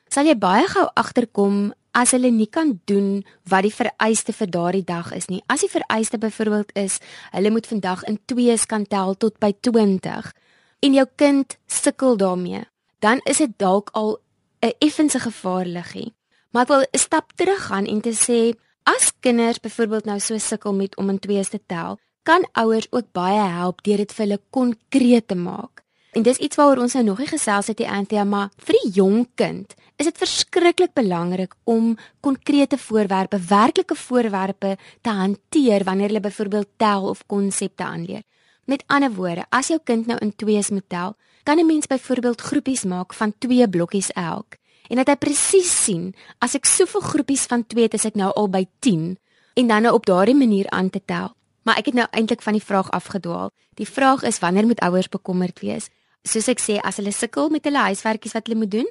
sal 0.08 0.26
jy 0.26 0.34
baie 0.34 0.66
gou 0.66 0.88
agterkom 0.94 1.72
as 1.92 2.10
hulle 2.10 2.30
nie 2.30 2.48
kan 2.50 2.80
doen 2.84 3.24
wat 3.46 3.62
die 3.62 3.74
vereiste 3.74 4.32
vir 4.32 4.50
daardie 4.50 4.84
dag 4.84 5.12
is 5.12 5.28
nie. 5.28 5.42
As 5.46 5.60
die 5.60 5.70
vereiste 5.70 6.18
byvoorbeeld 6.18 6.74
is, 6.74 6.98
hulle 7.30 7.50
moet 7.50 7.66
vandag 7.66 8.02
in 8.04 8.18
2's 8.26 8.66
kan 8.66 8.86
tel 8.86 9.14
tot 9.14 9.38
by 9.38 9.52
20 9.60 10.32
en 10.80 10.94
jou 10.94 11.06
kind 11.16 11.58
sukkel 11.66 12.16
daarmee, 12.16 12.64
dan 12.98 13.20
is 13.24 13.38
dit 13.38 13.58
dalk 13.58 13.90
al 13.92 14.18
'n 14.62 14.72
effense 14.80 15.18
gevaarliggie. 15.18 16.12
Maar 16.50 16.62
ek 16.62 16.68
wil 16.68 16.82
'n 16.82 16.98
stap 16.98 17.32
terug 17.36 17.66
gaan 17.66 17.86
en 17.86 18.00
te 18.00 18.10
sê 18.10 18.58
As 18.82 19.12
kinders 19.20 19.60
byvoorbeeld 19.62 20.04
nou 20.04 20.18
so 20.20 20.38
sukkel 20.38 20.74
met 20.74 20.96
om 20.98 21.10
in 21.12 21.18
twees 21.22 21.52
te 21.52 21.60
tel, 21.66 21.98
kan 22.26 22.42
ouers 22.58 22.88
ook 22.90 23.12
baie 23.14 23.42
help 23.54 23.82
deur 23.86 24.02
dit 24.02 24.12
vir 24.12 24.24
hulle 24.24 24.38
konkreet 24.50 25.28
te 25.28 25.38
maak. 25.38 25.82
En 26.12 26.24
dis 26.26 26.40
iets 26.42 26.58
waaroor 26.58 26.82
ons 26.84 26.96
nou 26.98 27.04
nog 27.06 27.20
nie 27.22 27.30
gesels 27.30 27.70
het 27.70 27.78
hier 27.78 27.92
Anthea, 27.94 28.24
maar 28.24 28.50
vir 28.58 28.76
die 28.82 28.90
jong 28.98 29.28
kind 29.38 29.74
is 30.02 30.08
dit 30.08 30.18
verskriklik 30.18 30.96
belangrik 30.98 31.54
om 31.64 31.92
konkrete 32.20 32.78
voorwerpe, 32.78 33.38
werklike 33.38 33.94
voorwerpe 33.94 34.76
te 35.00 35.14
hanteer 35.14 35.84
wanneer 35.86 36.10
hulle 36.10 36.24
byvoorbeeld 36.24 36.68
tel 36.76 37.06
of 37.08 37.22
konsepte 37.26 37.84
aanleer. 37.84 38.24
Met 38.66 38.82
ander 38.86 39.14
woorde, 39.14 39.46
as 39.50 39.70
jou 39.70 39.78
kind 39.84 40.06
nou 40.10 40.18
in 40.18 40.34
twees 40.34 40.70
moet 40.70 40.88
tel, 40.88 41.14
kan 41.44 41.58
'n 41.58 41.66
mens 41.66 41.86
byvoorbeeld 41.86 42.40
groepies 42.40 42.84
maak 42.84 43.14
van 43.14 43.34
2 43.38 43.68
blokkies 43.68 44.10
elk 44.10 44.58
en 44.92 45.00
dat 45.00 45.08
hy 45.08 45.16
presies 45.16 45.70
sien 45.72 46.10
as 46.44 46.54
ek 46.58 46.68
soveel 46.68 47.00
groepies 47.00 47.46
van 47.48 47.64
2 47.64 47.88
het, 47.88 47.96
is 47.96 48.04
ek 48.04 48.18
nou 48.20 48.28
al 48.36 48.50
by 48.52 48.66
10 48.84 49.14
en 49.56 49.70
dan 49.70 49.86
nou 49.88 49.94
op 49.96 50.04
daardie 50.08 50.36
manier 50.36 50.68
aan 50.70 50.90
te 50.92 51.00
tel. 51.00 51.32
Maar 51.64 51.80
ek 51.80 51.92
het 51.92 51.96
nou 51.96 52.06
eintlik 52.10 52.42
van 52.44 52.56
die 52.58 52.64
vraag 52.64 52.90
afgedwaal. 52.90 53.52
Die 53.80 53.88
vraag 53.88 54.24
is 54.28 54.40
wanneer 54.42 54.66
moet 54.68 54.82
ouers 54.84 55.08
bekommerd 55.08 55.62
wees? 55.64 55.88
Soos 56.28 56.48
ek 56.50 56.60
sê, 56.62 56.78
as 56.84 57.00
hulle 57.00 57.12
sukkel 57.14 57.50
met 57.50 57.64
hulle 57.66 57.88
huiswerkies 57.88 58.34
wat 58.36 58.46
hulle 58.46 58.60
moet 58.60 58.72
doen, 58.74 58.88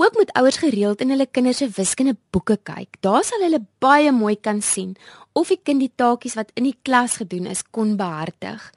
ook 0.00 0.16
moet 0.18 0.32
ouers 0.40 0.58
gereeld 0.58 1.00
in 1.04 1.14
hulle 1.14 1.26
kinders 1.30 1.62
se 1.62 1.68
wiskunde 1.76 2.16
boeke 2.34 2.56
kyk. 2.66 2.98
Daar 3.04 3.22
sal 3.24 3.44
hulle 3.46 3.62
baie 3.82 4.10
mooi 4.12 4.34
kan 4.36 4.62
sien 4.62 4.96
of 5.34 5.50
die 5.50 5.60
kind 5.62 5.82
die 5.82 5.92
taakies 5.94 6.34
wat 6.38 6.50
in 6.58 6.66
die 6.66 6.76
klas 6.82 7.18
gedoen 7.22 7.46
is 7.50 7.62
kon 7.70 7.94
behartig. 7.98 8.72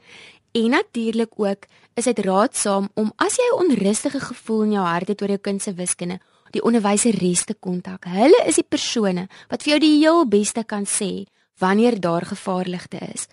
En 0.58 0.70
natuurlik 0.74 1.34
ook 1.36 1.66
is 1.98 2.06
dit 2.06 2.20
raadsaam 2.26 2.90
om 2.94 3.12
as 3.18 3.38
jy 3.38 3.48
'n 3.50 3.60
onrustige 3.66 4.20
gevoel 4.20 4.64
in 4.64 4.72
jou 4.78 4.86
hart 4.86 5.08
het 5.08 5.22
oor 5.22 5.30
jou 5.30 5.42
kind 5.42 5.62
se 5.62 5.74
wiskunde, 5.74 6.20
die 6.52 6.64
onderwyseres 6.64 7.46
te 7.46 7.54
kontak. 7.54 8.06
Hulle 8.06 8.44
is 8.48 8.56
die 8.56 8.68
persone 8.68 9.28
wat 9.50 9.64
vir 9.64 9.76
jou 9.76 9.80
die 9.80 9.98
heel 10.00 10.26
beste 10.28 10.64
kan 10.64 10.86
sê 10.86 11.26
wanneer 11.60 12.00
daar 12.00 12.26
gevaarligte 12.26 12.98
is. 13.14 13.28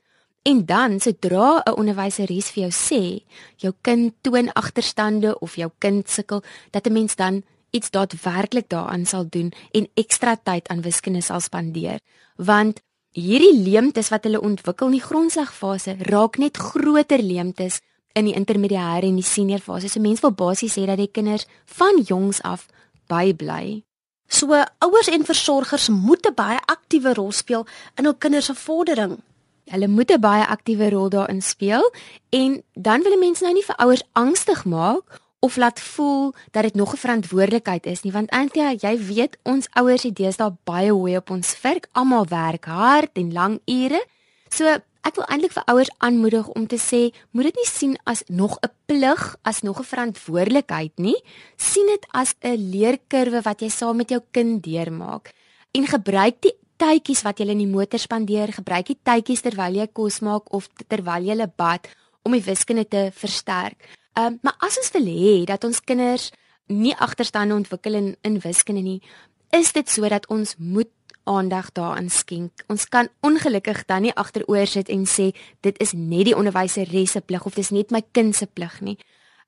En 0.44 0.66
dan 0.66 1.00
sodra 1.00 1.62
'n 1.64 1.76
onderwyseres 1.80 2.50
vir 2.50 2.62
jou 2.68 2.72
sê 2.72 3.24
jou 3.56 3.72
kind 3.80 4.14
toon 4.20 4.52
agterstande 4.52 5.38
of 5.38 5.56
jou 5.56 5.70
kind 5.78 6.10
sukkel, 6.10 6.42
dat 6.70 6.86
'n 6.86 6.92
mens 6.92 7.16
dan 7.16 7.42
iets 7.70 7.90
daadwerklik 7.90 8.68
daaraan 8.68 9.06
sal 9.06 9.26
doen 9.28 9.52
en 9.70 9.88
ekstra 9.94 10.36
tyd 10.36 10.68
aan 10.68 10.82
wiskunde 10.82 11.20
sal 11.20 11.40
spandeer. 11.40 11.98
Want 12.36 12.80
hierdie 13.10 13.54
leemtes 13.62 14.08
wat 14.08 14.24
hulle 14.24 14.40
ontwikkel 14.40 14.86
in 14.86 14.98
die 14.98 15.06
grondslagfase 15.08 15.96
raak 16.10 16.38
net 16.38 16.56
groter 16.56 17.22
leemtes 17.22 17.80
in 18.14 18.24
die 18.24 18.34
intermediêre 18.34 19.06
en 19.06 19.18
die 19.18 19.26
senior 19.26 19.62
fase. 19.62 19.88
So 19.88 20.00
mense 20.00 20.22
wil 20.22 20.34
basies 20.38 20.76
sê 20.78 20.86
dat 20.86 20.98
die 20.98 21.10
kinders 21.10 21.46
van 21.64 22.02
jongs 22.06 22.42
af 22.42 22.66
bybly. 23.06 23.84
So 24.26 24.64
ouers 24.78 25.08
en 25.08 25.24
versorgers 25.24 25.88
moet 25.88 26.26
'n 26.26 26.34
baie 26.34 26.58
aktiewe 26.64 27.14
rol 27.14 27.32
speel 27.32 27.66
in 27.94 28.04
hul 28.04 28.14
kinders 28.14 28.46
se 28.46 28.54
vordering. 28.54 29.22
Hulle 29.64 29.88
moet 29.88 30.10
'n 30.10 30.20
baie 30.20 30.46
aktiewe 30.46 30.90
rol 30.90 31.08
daarin 31.08 31.42
speel 31.42 31.92
en 32.30 32.62
dan 32.72 33.02
wil 33.02 33.18
mense 33.18 33.42
nou 33.42 33.54
nie 33.54 33.64
vir 33.64 33.76
ouers 33.76 34.02
angstig 34.12 34.64
maak 34.64 35.20
of 35.40 35.56
laat 35.56 35.80
voel 35.80 36.34
dat 36.50 36.62
dit 36.62 36.74
nog 36.74 36.92
'n 36.92 36.96
verantwoordelikheid 36.96 37.86
is 37.86 38.02
nie 38.02 38.12
want 38.12 38.30
Antia, 38.30 38.74
jy 38.78 38.98
weet 38.98 39.36
ons 39.42 39.68
ouers 39.70 40.02
het 40.02 40.16
deesdae 40.16 40.56
baie 40.64 40.90
hoë 40.90 41.16
op 41.16 41.30
ons 41.30 41.60
werk, 41.60 41.88
almal 41.92 42.26
werk 42.28 42.64
hard 42.64 43.10
en 43.12 43.32
lang 43.32 43.60
ure. 43.64 44.06
So 44.48 44.78
Ek 45.04 45.18
wil 45.20 45.26
eintlik 45.28 45.52
vir 45.52 45.66
ouers 45.68 45.90
aanmoedig 46.00 46.46
om 46.56 46.64
te 46.66 46.78
sê, 46.80 47.10
moet 47.36 47.50
dit 47.50 47.58
nie 47.60 47.68
sien 47.68 47.96
as 48.08 48.22
nog 48.28 48.56
'n 48.64 48.72
plig, 48.88 49.36
as 49.44 49.60
nog 49.62 49.80
'n 49.80 49.90
verantwoordelikheid 49.92 50.92
nie. 50.98 51.20
sien 51.56 51.86
dit 51.86 52.06
as 52.12 52.34
'n 52.40 52.56
leerkurwe 52.56 53.42
wat 53.42 53.60
jy 53.60 53.68
saam 53.68 53.96
met 53.96 54.08
jou 54.08 54.20
kind 54.32 54.62
deurmaak. 54.62 55.32
En 55.72 55.86
gebruik 55.86 56.40
die 56.40 56.56
tydjies 56.78 57.22
wat 57.22 57.38
jy 57.38 57.48
in 57.48 57.58
die 57.58 57.66
motor 57.66 57.98
spandeer, 57.98 58.52
gebruik 58.52 58.86
die 58.86 58.98
tydjies 59.02 59.42
terwyl 59.42 59.74
jy 59.74 59.86
kos 59.92 60.20
maak 60.20 60.52
of 60.52 60.68
terwyl 60.88 61.22
jy 61.22 61.46
bad 61.56 61.88
om 62.22 62.32
die 62.32 62.42
wiskunde 62.42 62.88
te 62.88 63.10
versterk. 63.12 63.76
Ehm, 64.14 64.26
um, 64.26 64.38
maar 64.42 64.56
as 64.58 64.78
ons 64.78 64.90
wil 64.90 65.06
hê 65.06 65.44
dat 65.44 65.64
ons 65.64 65.80
kinders 65.80 66.30
nie 66.68 66.94
agterstande 66.96 67.54
ontwikkel 67.54 67.94
in 67.94 68.16
in 68.22 68.38
wiskunde 68.38 68.82
nie, 68.82 69.02
is 69.50 69.72
dit 69.72 69.88
sodat 69.88 70.26
ons 70.26 70.54
moet 70.58 70.88
aandag 71.24 71.72
daaraan 71.72 72.10
skenk. 72.10 72.64
Ons 72.68 72.88
kan 72.88 73.08
ongelukkig 73.20 73.84
dan 73.84 74.02
nie 74.02 74.14
agteroor 74.14 74.66
sit 74.66 74.88
en 74.88 75.06
sê 75.06 75.30
dit 75.60 75.80
is 75.80 75.92
net 75.92 76.24
die 76.30 76.36
onderwyser 76.36 76.88
se 77.06 77.20
plig 77.20 77.44
of 77.44 77.54
dis 77.54 77.70
net 77.70 77.90
my 77.90 78.02
kind 78.12 78.36
se 78.36 78.46
plig 78.46 78.80
nie. 78.80 78.98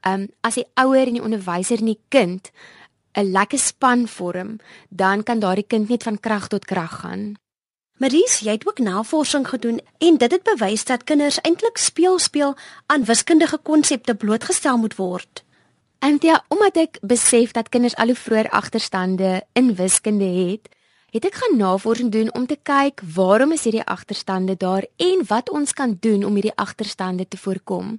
Um 0.06 0.28
as 0.40 0.54
die 0.54 0.66
ouer 0.74 1.06
en 1.06 1.18
die 1.18 1.22
onderwyser 1.22 1.78
en 1.78 1.92
die 1.92 2.00
kind 2.08 2.50
'n 3.16 3.32
lekker 3.32 3.58
span 3.58 4.08
vorm, 4.08 4.58
dan 4.88 5.22
kan 5.22 5.38
daardie 5.38 5.66
kind 5.66 5.88
net 5.88 6.02
van 6.02 6.20
krag 6.20 6.48
tot 6.48 6.64
krag 6.64 7.00
gaan. 7.00 7.36
Maries, 7.96 8.40
jy 8.44 8.52
het 8.52 8.66
ook 8.68 8.78
navorsing 8.78 9.48
gedoen 9.48 9.80
en 9.98 10.16
dit 10.16 10.32
het 10.32 10.42
bewys 10.42 10.84
dat 10.84 11.04
kinders 11.04 11.40
eintlik 11.40 11.76
speel 11.76 12.18
speel 12.18 12.56
aan 12.86 13.04
wiskundige 13.04 13.58
konsepte 13.58 14.14
blootgestel 14.14 14.76
moet 14.76 14.96
word. 14.96 15.44
En 15.98 16.18
ja, 16.20 16.44
omdat 16.48 16.76
ek 16.76 16.98
besef 17.00 17.50
dat 17.56 17.68
kinders 17.68 17.96
al 17.96 18.12
hoe 18.12 18.14
vroeër 18.20 18.50
agterstande 18.50 19.46
in 19.52 19.74
wiskunde 19.74 20.24
het, 20.24 20.68
het 21.16 21.24
ek 21.30 21.38
gaan 21.40 21.56
navorsing 21.56 22.10
doen 22.12 22.28
om 22.36 22.44
te 22.44 22.58
kyk 22.60 23.00
waarom 23.14 23.54
is 23.56 23.64
hierdie 23.64 23.84
agterstande 23.88 24.56
daar 24.60 24.84
en 25.00 25.22
wat 25.28 25.48
ons 25.48 25.72
kan 25.72 25.94
doen 26.00 26.24
om 26.28 26.34
hierdie 26.36 26.56
agterstande 26.60 27.24
te 27.28 27.38
voorkom. 27.40 27.94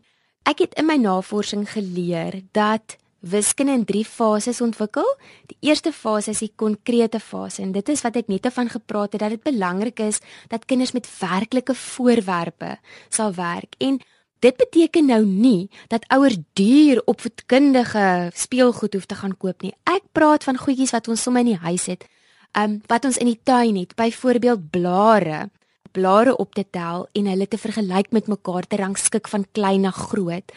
Ek 0.46 0.62
het 0.62 0.76
in 0.78 0.86
my 0.86 1.00
navorsing 1.02 1.66
geleer 1.72 2.44
dat 2.54 2.98
wiskunde 3.26 3.74
in 3.74 3.86
3 3.90 4.04
fases 4.06 4.62
ontwikkel. 4.62 5.08
Die 5.50 5.58
eerste 5.66 5.92
fase 5.92 6.32
is 6.36 6.44
die 6.46 6.52
konkrete 6.56 7.20
fase 7.20 7.64
en 7.66 7.72
dit 7.74 7.90
is 7.90 8.06
wat 8.06 8.20
ek 8.22 8.30
net 8.30 8.46
van 8.54 8.70
gepraat 8.70 9.18
het 9.18 9.24
dat 9.26 9.34
dit 9.34 9.44
belangrik 9.44 10.00
is 10.00 10.22
dat 10.54 10.70
kinders 10.70 10.94
met 10.94 11.10
werklike 11.20 11.74
voorwerpe 11.74 12.78
sal 13.10 13.34
werk 13.34 13.76
en 13.80 14.00
Dit 14.38 14.54
beteken 14.54 15.08
nou 15.10 15.24
nie 15.26 15.70
dat 15.90 16.04
ouers 16.14 16.36
duur 16.54 17.00
opvoedkundige 17.10 18.30
speelgoed 18.38 18.94
hoef 18.94 19.08
te 19.10 19.16
gaan 19.18 19.34
koop 19.34 19.66
nie. 19.66 19.74
Ek 19.90 20.06
praat 20.14 20.46
van 20.46 20.60
goedjies 20.62 20.94
wat 20.94 21.08
ons 21.10 21.24
sommer 21.26 21.42
in 21.42 21.56
die 21.56 21.64
huis 21.64 21.88
het 21.90 22.06
um, 22.54 22.82
wat 22.88 23.06
ons 23.06 23.18
in 23.18 23.26
die 23.26 23.40
tuin 23.44 23.76
het, 23.76 23.96
byvoorbeeld 23.96 24.70
blare, 24.70 25.50
blare 25.92 26.36
op 26.38 26.54
te 26.54 26.66
tel 26.70 27.08
en 27.14 27.26
hulle 27.32 27.48
te 27.48 27.58
vergelyk 27.58 28.12
met 28.12 28.28
mekaar 28.28 28.68
te 28.68 28.78
rangskik 28.78 29.28
van 29.28 29.46
klein 29.52 29.82
na 29.88 29.92
groot. 29.92 30.56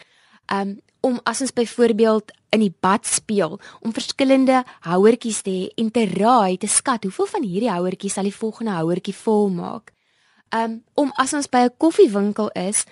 Um 0.53 0.79
om 1.01 1.15
as 1.25 1.39
ons 1.41 1.53
byvoorbeeld 1.57 2.29
in 2.53 2.61
die 2.61 2.73
bad 2.85 3.07
speel 3.09 3.55
om 3.81 3.93
verskillende 3.93 4.59
houertjies 4.85 5.39
te 5.41 5.49
hê 5.49 5.63
en 5.81 5.87
te 5.89 6.03
raai 6.05 6.59
te 6.61 6.69
skat 6.69 7.07
hoeveel 7.07 7.29
van 7.31 7.47
hierdie 7.47 7.71
houertjies 7.73 8.19
sal 8.19 8.29
die 8.29 8.35
volgende 8.35 8.75
houertjie 8.77 9.15
vol 9.17 9.49
maak. 9.49 9.89
Um 10.53 10.83
om 10.93 11.09
as 11.17 11.33
ons 11.33 11.49
by 11.49 11.63
'n 11.65 11.73
koffiewinkel 11.77 12.51
is, 12.53 12.85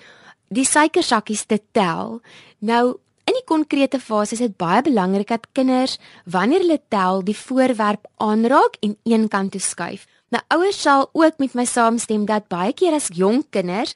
die 0.49 0.65
suikersakkies 0.65 1.45
te 1.45 1.61
tel. 1.71 2.21
Nou 2.59 2.97
die 3.39 3.47
konkrete 3.47 3.99
fase 4.03 4.35
is 4.35 4.43
dit 4.43 4.55
baie 4.59 4.81
belangrik 4.83 5.31
dat 5.31 5.47
kinders 5.55 5.97
wanneer 6.25 6.63
hulle 6.65 6.79
tel 6.91 7.23
die 7.23 7.37
voorwerp 7.37 8.07
aanraak 8.17 8.77
en 8.83 8.97
een 9.07 9.27
kant 9.31 9.53
toe 9.55 9.63
skuif. 9.63 10.05
Nou 10.29 10.41
ouers 10.55 10.81
sal 10.81 11.09
ook 11.13 11.39
met 11.39 11.55
my 11.55 11.65
saamstem 11.65 12.25
dat 12.29 12.49
baie 12.51 12.73
keer 12.73 12.97
as 12.99 13.09
jong 13.15 13.45
kinders 13.49 13.95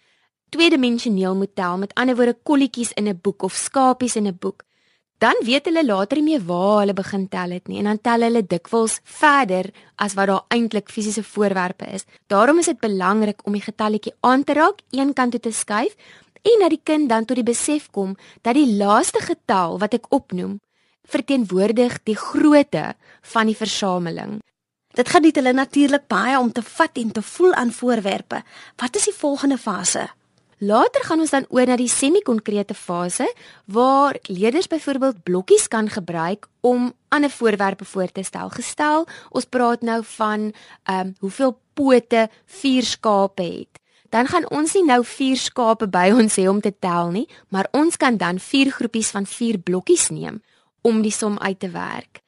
tweedimensioneel 0.53 1.35
moet 1.35 1.55
tel, 1.57 1.79
met 1.81 1.93
ander 1.97 2.15
woorde 2.15 2.37
kolletjies 2.45 2.93
in 2.93 3.07
'n 3.09 3.19
boek 3.21 3.43
of 3.43 3.53
skapies 3.53 4.15
in 4.15 4.27
'n 4.27 4.37
boek, 4.39 4.63
Dan 5.23 5.37
weet 5.47 5.69
hulle 5.69 5.85
later 5.85 6.19
nie 6.19 6.33
meer 6.33 6.41
waar 6.43 6.81
hulle 6.81 6.93
begin 6.93 7.29
tel 7.31 7.53
het 7.55 7.69
nie 7.71 7.77
en 7.79 7.87
dan 7.87 7.99
tel 8.03 8.25
hulle 8.25 8.41
dikwels 8.43 8.97
verder 9.19 9.69
as 9.95 10.17
wat 10.17 10.27
daar 10.27 10.43
eintlik 10.51 10.91
fisiese 10.91 11.23
voorwerpe 11.23 11.87
is. 11.95 12.03
Daarom 12.27 12.59
is 12.59 12.67
dit 12.67 12.79
belangrik 12.81 13.45
om 13.47 13.55
die 13.55 13.63
getalletjie 13.63 14.11
aan 14.19 14.43
te 14.43 14.57
raak, 14.57 14.81
een 14.91 15.13
kant 15.13 15.31
toe 15.31 15.39
te 15.39 15.53
skuif 15.55 15.95
en 16.43 16.63
dat 16.63 16.73
die 16.73 16.83
kind 16.83 17.09
dan 17.09 17.25
tot 17.25 17.39
die 17.39 17.47
besef 17.47 17.89
kom 17.91 18.15
dat 18.41 18.57
die 18.59 18.67
laaste 18.77 19.21
getal 19.23 19.79
wat 19.79 19.95
ek 19.97 20.09
opnoem 20.09 20.59
verteenwoordig 21.03 21.99
die 22.07 22.15
grootte 22.15 22.93
van 23.33 23.49
die 23.51 23.57
versameling. 23.57 24.39
Dit 24.93 25.09
geniet 25.09 25.35
hulle 25.39 25.53
natuurlik 25.53 26.07
baie 26.07 26.37
om 26.39 26.51
te 26.51 26.61
vat 26.63 26.99
en 27.01 27.11
te 27.11 27.21
voel 27.21 27.53
aan 27.59 27.71
voorwerpe. 27.73 28.43
Wat 28.77 28.95
is 28.95 29.09
die 29.09 29.15
volgende 29.17 29.57
fase? 29.57 30.07
Later 30.63 31.03
gaan 31.03 31.19
ons 31.19 31.33
dan 31.33 31.47
oor 31.49 31.67
na 31.67 31.75
die 31.75 31.89
semi-konkrete 31.91 32.75
fase 32.77 33.25
waar 33.65 34.15
leerders 34.29 34.69
byvoorbeeld 34.71 35.23
blokkies 35.27 35.67
kan 35.67 35.89
gebruik 35.89 36.47
om 36.61 36.93
ander 37.09 37.29
voorwerpe 37.29 37.85
voor 37.85 38.11
te 38.11 38.23
stel. 38.23 38.49
Gestel, 38.53 39.07
ons 39.29 39.49
praat 39.49 39.81
nou 39.81 39.99
van 40.15 40.51
ehm 40.83 40.99
um, 41.07 41.15
hoeveel 41.19 41.57
pote 41.73 42.29
vier 42.45 42.83
skape 42.83 43.43
het. 43.43 43.82
Dan 44.13 44.29
gaan 44.29 44.45
ons 44.53 44.75
nie 44.77 44.85
nou 44.85 45.01
vier 45.01 45.39
skape 45.41 45.87
by 45.89 46.11
ons 46.21 46.37
hê 46.37 46.45
om 46.49 46.61
te 46.61 46.73
tel 46.73 47.09
nie, 47.15 47.25
maar 47.49 47.69
ons 47.73 47.97
kan 47.97 48.17
dan 48.21 48.39
vier 48.39 48.69
groepies 48.71 49.09
van 49.15 49.25
vier 49.25 49.57
blokkies 49.57 50.11
neem 50.13 50.41
om 50.83 51.01
die 51.01 51.15
som 51.15 51.39
uit 51.39 51.59
te 51.59 51.71
werk. 51.71 52.19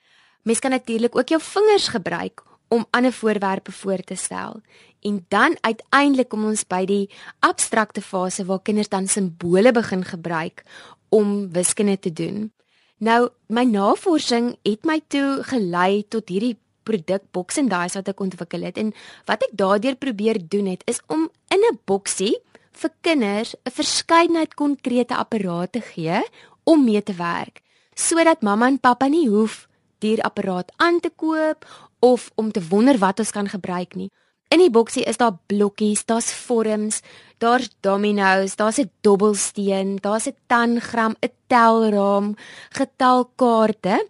Mens 0.48 0.62
kan 0.63 0.72
natuurlik 0.72 1.15
ook 1.18 1.30
jou 1.34 1.42
vingers 1.42 1.89
gebruik 1.92 2.42
om 2.68 2.86
ander 2.96 3.13
voorwerpe 3.13 3.72
voor 3.72 3.98
te 3.98 4.15
stel. 4.15 4.62
En 5.01 5.25
dan 5.30 5.58
uiteindelik 5.62 6.30
kom 6.30 6.46
ons 6.46 6.63
by 6.68 6.86
die 6.89 7.10
abstrakte 7.39 8.01
fase 8.01 8.46
waar 8.46 8.62
kinders 8.62 8.89
dan 8.89 9.08
simbole 9.08 9.72
begin 9.72 10.06
gebruik 10.06 10.63
om 11.10 11.51
wiskunde 11.51 12.00
te 12.00 12.13
doen. 12.13 12.51
Nou, 12.98 13.30
my 13.48 13.65
navorsing 13.68 14.56
het 14.63 14.86
my 14.88 15.01
toe 15.08 15.44
gelei 15.44 16.06
tot 16.08 16.30
hierdie 16.32 16.56
produk 16.86 17.25
Box 17.36 17.60
and 17.62 17.74
Dice 17.74 18.00
wat 18.00 18.12
ek 18.13 18.24
ontwikkel 18.24 18.65
het 18.68 18.80
en 18.82 18.94
wat 19.30 19.44
ek 19.44 19.54
daardeur 19.58 19.98
probeer 20.00 20.39
doen 20.39 20.72
het 20.72 20.86
is 20.86 21.01
om 21.08 21.30
in 21.50 21.62
'n 21.72 21.80
boksie 21.86 22.36
vir 22.72 22.92
kinders 23.01 23.56
'n 23.65 23.72
verskeidenheid 23.72 24.54
konkrete 24.54 25.15
apparate 25.15 25.82
gee 25.82 26.22
om 26.63 26.84
mee 26.86 27.04
te 27.04 27.13
werk 27.13 27.62
sodat 27.96 28.42
mamma 28.42 28.68
en 28.68 28.80
pappa 28.80 29.08
nie 29.08 29.27
hoef 29.30 29.68
die 30.04 30.22
apparaat 30.24 30.72
aan 30.77 31.00
te 31.00 31.10
koop 31.10 31.65
of 32.00 32.32
om 32.36 32.51
te 32.51 32.62
wonder 32.70 32.98
wat 32.98 33.20
ons 33.20 33.32
kan 33.32 33.48
gebruik 33.50 33.96
nie. 33.96 34.12
In 34.54 34.62
die 34.62 34.70
boksie 34.70 35.04
is 35.10 35.18
daar 35.18 35.34
blokkies, 35.50 36.06
daar's 36.06 36.30
vorms, 36.46 37.01
daar's 37.42 37.72
dominos, 37.82 38.56
daar's 38.56 38.80
'n 38.80 38.92
dobbelsteen, 39.01 39.98
daar's 40.01 40.27
'n 40.27 40.36
tangram, 40.48 41.15
'n 41.22 41.32
telraam, 41.48 42.36
getalkaarte. 42.70 44.08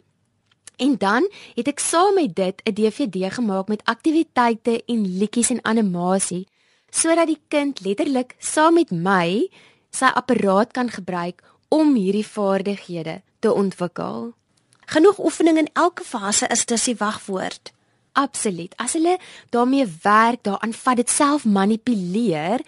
En 0.78 0.98
dan 0.98 1.30
het 1.56 1.68
ek 1.68 1.80
saam 1.80 2.14
met 2.14 2.36
dit 2.36 2.62
'n 2.64 2.74
DVD 2.74 3.34
gemaak 3.34 3.68
met 3.68 3.84
aktiwiteite 3.84 4.84
en 4.86 5.18
liedjies 5.18 5.50
en 5.50 5.66
animasie 5.66 6.48
sodat 6.90 7.28
die 7.28 7.42
kind 7.48 7.80
letterlik 7.80 8.36
saam 8.40 8.74
met 8.74 8.92
my 8.92 9.50
sy 9.92 10.06
apparaat 10.06 10.72
kan 10.72 10.90
gebruik 10.90 11.44
om 11.68 11.96
hierdie 11.96 12.28
vaardighede 12.28 13.22
te 13.40 13.54
ontwikkel. 13.54 14.34
Genoeg 14.86 15.20
oefening 15.20 15.58
in 15.58 15.70
elke 15.74 16.04
fase 16.04 16.48
is 16.48 16.66
dus 16.66 16.84
die 16.84 16.96
wagwoord. 16.96 17.74
Absoluut. 18.16 18.72
As 18.78 18.94
hulle 18.94 19.18
daarmee 19.50 19.88
werk, 20.02 20.44
daaraan 20.44 20.74
vat 20.74 20.96
dit 20.96 21.10
self 21.10 21.46
manipuleer, 21.46 22.62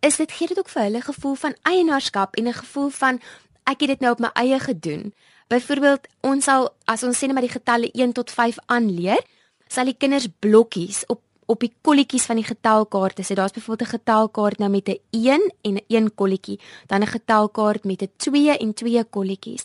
is 0.00 0.16
dit 0.16 0.32
gee 0.32 0.48
dit 0.48 0.58
ook 0.58 0.70
vir 0.72 0.82
hulle 0.82 1.02
gevoel 1.04 1.34
van 1.34 1.56
eienaarskap 1.62 2.36
en 2.40 2.48
'n 2.48 2.60
gevoel 2.62 2.88
van 2.88 3.20
ek 3.64 3.80
het 3.80 3.88
dit 3.88 4.00
nou 4.00 4.12
op 4.12 4.18
my 4.18 4.30
eie 4.32 4.60
gedoen. 4.60 5.12
Byvoorbeeld, 5.54 6.08
ons 6.26 6.46
sal 6.48 6.64
as 6.90 7.04
ons 7.06 7.14
sê 7.14 7.28
net 7.28 7.36
maar 7.36 7.44
die 7.46 7.52
getalle 7.52 7.90
1 7.94 8.14
tot 8.16 8.32
5 8.34 8.56
aanleer, 8.74 9.20
sal 9.70 9.86
die 9.86 9.94
kinders 9.98 10.26
blokkies 10.42 11.04
op 11.12 11.20
op 11.52 11.60
die 11.60 11.74
kolletjies 11.84 12.24
van 12.24 12.38
die 12.40 12.46
getalkaarte 12.46 13.20
sê 13.20 13.34
daar's 13.36 13.52
byvoorbeeld 13.52 13.88
'n 13.88 13.96
getalkaart 13.98 14.58
nou 14.58 14.70
met 14.70 14.88
'n 14.88 14.98
1 15.10 15.52
en 15.62 15.74
'n 15.76 15.84
1 15.88 16.14
kolletjie, 16.14 16.58
dan 16.86 17.02
'n 17.02 17.06
getalkaart 17.06 17.84
met 17.84 18.02
'n 18.02 18.10
2 18.16 18.56
en 18.58 18.74
2 18.74 19.04
kolletjies. 19.04 19.64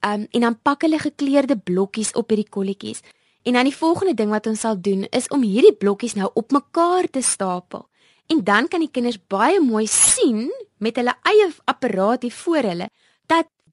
Um 0.00 0.26
en 0.30 0.40
dan 0.40 0.58
pak 0.62 0.82
hulle 0.82 0.98
gekleurde 0.98 1.56
blokkies 1.56 2.12
op 2.12 2.28
hierdie 2.28 2.48
kolletjies. 2.48 3.00
En 3.42 3.52
dan 3.52 3.64
die 3.64 3.76
volgende 3.76 4.14
ding 4.14 4.30
wat 4.30 4.46
ons 4.46 4.60
sal 4.60 4.80
doen 4.80 5.06
is 5.10 5.28
om 5.28 5.42
hierdie 5.42 5.74
blokkies 5.74 6.14
nou 6.14 6.30
op 6.34 6.50
mekaar 6.50 7.10
te 7.10 7.22
stapel. 7.22 7.88
En 8.26 8.44
dan 8.44 8.68
kan 8.68 8.80
die 8.80 8.90
kinders 8.90 9.26
baie 9.26 9.60
mooi 9.60 9.86
sien 9.86 10.52
met 10.78 10.96
hulle 10.96 11.14
eie 11.22 11.48
apparaat 11.64 12.22
hier 12.22 12.32
voor 12.32 12.62
hulle 12.62 12.88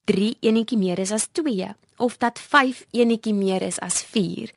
3 0.08 0.38
enetjie 0.40 0.78
meer 0.80 1.00
is 1.04 1.12
as 1.12 1.28
2 1.36 1.68
of 1.98 2.18
dat 2.22 2.40
5 2.40 2.86
enetjie 2.96 3.34
meer 3.36 3.62
is 3.62 3.80
as 3.84 4.02
4. 4.04 4.54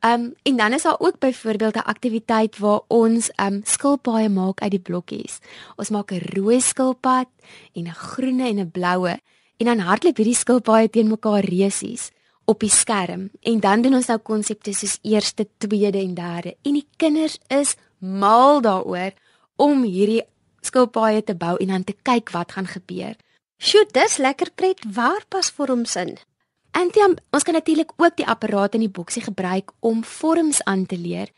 Um 0.00 0.32
en 0.42 0.56
dan 0.56 0.72
is 0.72 0.82
daar 0.82 0.98
ook 0.98 1.18
byvoorbeeld 1.18 1.76
'n 1.76 1.90
aktiwiteit 1.92 2.58
waar 2.58 2.80
ons 2.88 3.30
um 3.36 3.60
skilpaaie 3.64 4.28
maak 4.28 4.60
uit 4.60 4.70
die 4.70 4.80
blokkies. 4.80 5.38
Ons 5.76 5.90
maak 5.90 6.12
'n 6.12 6.22
rooi 6.34 6.60
skilpad 6.60 7.28
en 7.72 7.84
'n 7.86 7.94
groene 7.94 8.48
en 8.48 8.58
'n 8.58 8.70
bloue 8.70 9.20
en 9.56 9.66
dan 9.66 9.78
hardloop 9.78 10.16
hierdie 10.16 10.34
skilpaaie 10.34 10.90
teen 10.90 11.08
mekaar 11.08 11.44
resies 11.44 12.10
op 12.44 12.60
die 12.60 12.70
skerm 12.70 13.30
en 13.40 13.60
dan 13.60 13.82
doen 13.82 13.94
ons 13.94 14.06
nou 14.06 14.18
konsepte 14.18 14.72
soos 14.72 14.98
eerste, 15.02 15.46
tweede 15.58 15.98
en 15.98 16.14
derde 16.14 16.56
en 16.62 16.72
die 16.72 16.86
kinders 16.96 17.38
is 17.48 17.76
mal 17.98 18.60
daaroor 18.60 19.12
om 19.56 19.82
hierdie 19.82 20.22
skilpaaie 20.60 21.22
te 21.24 21.34
bou 21.34 21.56
en 21.56 21.66
dan 21.66 21.84
te 21.84 21.94
kyk 22.02 22.30
wat 22.30 22.52
gaan 22.52 22.66
gebeur. 22.66 23.14
Sjoe, 23.60 23.84
dis 23.92 24.16
lekker 24.16 24.48
pret. 24.56 24.78
Waar 24.88 25.24
pas 25.28 25.50
vorms 25.52 25.96
in? 25.96 26.14
Dan 26.72 27.18
ons 27.30 27.42
kan 27.44 27.54
natuurlik 27.54 27.92
ook 27.96 28.16
die 28.16 28.26
apparaat 28.26 28.74
in 28.74 28.80
die 28.80 28.88
boksie 28.88 29.22
gebruik 29.22 29.72
om 29.80 30.04
vorms 30.04 30.62
aan 30.64 30.86
te 30.86 30.96
leer. 30.96 31.28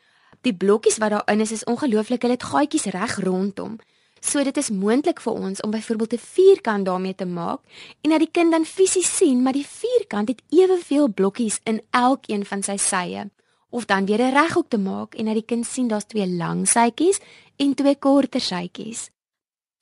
Die 0.40 0.54
blokkies 0.54 1.00
wat 1.02 1.11
daarin 1.11 1.40
is 1.40 1.50
is 1.52 1.64
ongelooflik. 1.64 2.22
Hulle 2.22 2.38
het 2.38 2.46
gaatjies 2.46 2.85
reg 2.94 3.18
rondom. 3.24 3.78
So 4.20 4.44
dit 4.44 4.56
is 4.56 4.70
moontlik 4.70 5.20
vir 5.20 5.32
ons 5.32 5.61
om 5.66 5.70
byvoorbeeld 5.70 6.12
'n 6.12 6.26
vierkant 6.35 6.87
daarmee 6.87 7.14
te 7.14 7.26
maak 7.26 7.61
en 8.02 8.11
dat 8.11 8.18
die 8.18 8.30
kind 8.30 8.50
dan 8.52 8.64
fisies 8.64 9.16
sien 9.16 9.42
maar 9.42 9.52
die 9.52 9.66
vierkant 9.66 10.28
het 10.28 10.42
eweveel 10.48 11.08
blokkies 11.08 11.61
in 11.64 11.82
elkeen 11.90 12.44
van 12.44 12.62
sy 12.62 12.76
sye 12.76 13.30
of 13.70 13.85
dan 13.85 14.06
weer 14.06 14.22
'n 14.22 14.32
reghoek 14.32 14.68
te 14.68 14.78
maak 14.78 15.14
en 15.14 15.24
dat 15.24 15.35
die 15.35 15.44
kind 15.44 15.66
sien 15.66 15.88
daar's 15.88 16.06
twee 16.06 16.28
lang 16.28 16.68
sytjies 16.68 17.18
en 17.56 17.74
twee 17.74 17.96
korter 17.96 18.40
sytjies. 18.40 19.12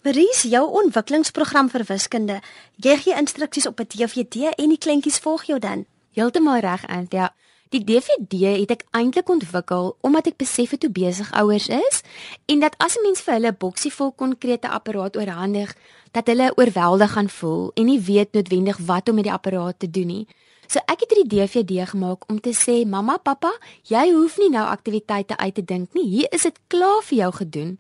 Maries, 0.01 0.47
jou 0.49 0.63
ontwikkelingsprogram 0.81 1.67
vir 1.69 1.83
wiskunde, 1.85 2.39
jy 2.81 2.95
gee 3.03 3.17
instruksies 3.21 3.67
op 3.69 3.81
'n 3.81 3.87
DVD 3.93 4.49
en 4.57 4.71
die 4.73 4.79
kleintjies 4.79 5.19
volg 5.21 5.45
jou 5.45 5.59
dan. 5.59 5.85
Heeltemal 6.17 6.61
reg, 6.61 6.87
Ant. 6.89 7.13
Ja. 7.13 7.35
Die 7.69 7.85
DVD 7.85 8.33
het 8.61 8.71
ek 8.71 8.85
eintlik 8.91 9.29
ontwikkel 9.29 9.97
omdat 10.01 10.27
ek 10.27 10.37
besef 10.37 10.71
het 10.71 10.83
hoe 10.83 10.91
besig 10.93 11.33
ouers 11.33 11.69
is 11.69 12.03
en 12.47 12.61
dat 12.61 12.75
as 12.79 12.97
'n 12.97 13.03
mens 13.03 13.21
vir 13.21 13.35
hulle 13.35 13.49
'n 13.49 13.57
boksie 13.59 13.93
vol 13.93 14.13
konkrete 14.13 14.69
apparaat 14.69 15.17
oorhandig, 15.17 15.77
dat 16.13 16.27
hulle 16.27 16.57
oorweldig 16.57 17.13
gaan 17.13 17.29
voel 17.29 17.71
en 17.75 17.85
nie 17.85 18.01
weet 18.01 18.33
noodwendig 18.33 18.79
wat 18.79 19.09
om 19.09 19.15
met 19.15 19.25
die 19.25 19.33
apparaat 19.33 19.79
te 19.79 19.91
doen 19.91 20.07
nie. 20.07 20.27
So 20.67 20.79
ek 20.87 21.01
het 21.01 21.11
hierdie 21.11 21.37
DVD 21.37 21.87
gemaak 21.87 22.31
om 22.31 22.41
te 22.41 22.55
sê, 22.55 22.87
"Mamma, 22.87 23.17
pappa, 23.17 23.53
jy 23.83 24.13
hoef 24.13 24.39
nie 24.39 24.51
nou 24.51 24.67
aktiwiteite 24.67 25.37
uit 25.37 25.55
te 25.55 25.65
dink 25.65 25.93
nie. 25.95 26.09
Hier 26.09 26.33
is 26.33 26.43
dit 26.43 26.59
klaar 26.69 27.03
vir 27.03 27.19
jou 27.19 27.33
gedoen." 27.33 27.79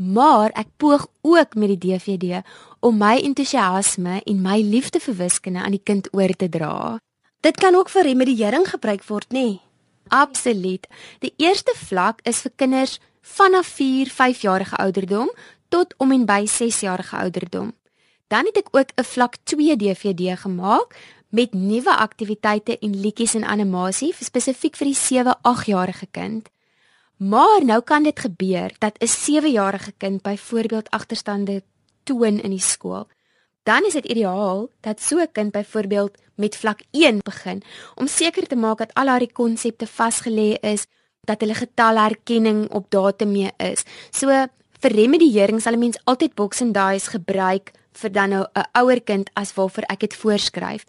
Maar 0.00 0.48
ek 0.56 0.70
poog 0.80 1.06
ook 1.20 1.54
met 1.54 1.74
die 1.74 1.92
DVD 1.92 2.40
om 2.80 2.96
my 2.96 3.18
entoesiasme 3.20 4.22
en 4.24 4.38
my 4.40 4.60
liefde 4.64 5.00
vir 5.00 5.14
wiskunde 5.14 5.60
aan 5.60 5.76
die 5.76 5.84
kind 5.84 6.08
oor 6.16 6.32
te 6.32 6.48
dra. 6.48 6.96
Dit 7.44 7.60
kan 7.60 7.76
ook 7.76 7.92
vir 7.92 8.08
remediering 8.08 8.64
gebruik 8.68 9.04
word, 9.04 9.28
nê? 9.28 9.44
Nee? 9.44 9.60
Absoluut. 10.08 10.86
Die 11.20 11.34
eerste 11.36 11.74
vlak 11.76 12.24
is 12.24 12.40
vir 12.40 12.52
kinders 12.56 12.98
vanaf 13.20 13.66
4, 13.76 14.08
5 14.10 14.40
jarige 14.40 14.76
ouderdom 14.76 15.28
tot 15.68 15.94
om 15.98 16.12
en 16.12 16.24
by 16.26 16.46
6 16.46 16.80
jarige 16.80 17.16
ouderdom. 17.16 17.74
Dan 18.28 18.48
het 18.48 18.56
ek 18.56 18.68
ook 18.72 18.90
'n 18.96 19.04
vlak 19.04 19.36
2 19.44 19.76
DVD 19.76 20.36
gemaak 20.36 20.96
met 21.28 21.52
nuwe 21.52 21.96
aktiwiteite 21.96 22.78
en 22.78 23.00
liedjies 23.00 23.34
en 23.34 23.44
animasie 23.44 24.14
spesifiek 24.18 24.76
vir 24.76 24.86
die 24.86 24.96
7, 24.96 25.38
8 25.42 25.66
jarige 25.66 26.06
kind. 26.10 26.48
Maar 27.20 27.64
nou 27.64 27.80
kan 27.84 28.02
dit 28.02 28.20
gebeur 28.20 28.72
dat 28.78 28.98
'n 28.98 29.06
7 29.06 29.50
jarige 29.50 29.92
kind 29.92 30.22
byvoorbeeld 30.22 30.90
agterstande 30.90 31.62
toon 32.02 32.40
in 32.40 32.50
die 32.50 32.60
skool 32.60 33.06
dan 33.62 33.84
is 33.86 33.92
dit 33.92 34.06
ideaal 34.06 34.68
dat 34.80 35.00
so 35.00 35.18
'n 35.18 35.32
kind 35.32 35.52
byvoorbeeld 35.52 36.18
met 36.34 36.56
vlak 36.56 36.80
1 36.90 37.18
begin 37.22 37.62
om 37.94 38.06
seker 38.06 38.46
te 38.46 38.56
maak 38.56 38.78
dat 38.78 38.94
al 38.94 39.06
haar 39.06 39.26
konsepte 39.32 39.86
vasgelê 39.86 40.58
is, 40.60 40.86
dat 41.20 41.40
hulle 41.40 41.54
getalherkenning 41.54 42.70
op 42.70 42.90
datum 42.90 43.30
mee 43.32 43.50
is. 43.56 43.84
So 44.10 44.26
vir 44.80 44.92
remediering 44.92 45.60
sal 45.60 45.72
'n 45.72 45.78
mens 45.78 46.00
altyd 46.04 46.34
box 46.34 46.60
and 46.60 46.74
dice 46.74 47.10
gebruik 47.10 47.70
vir 47.92 48.12
dan 48.12 48.28
nou 48.28 48.44
'n 48.54 48.68
ouer 48.72 49.00
kind 49.00 49.30
as 49.32 49.54
waarvoor 49.54 49.84
ek 49.86 50.00
dit 50.00 50.14
voorskryf. 50.14 50.84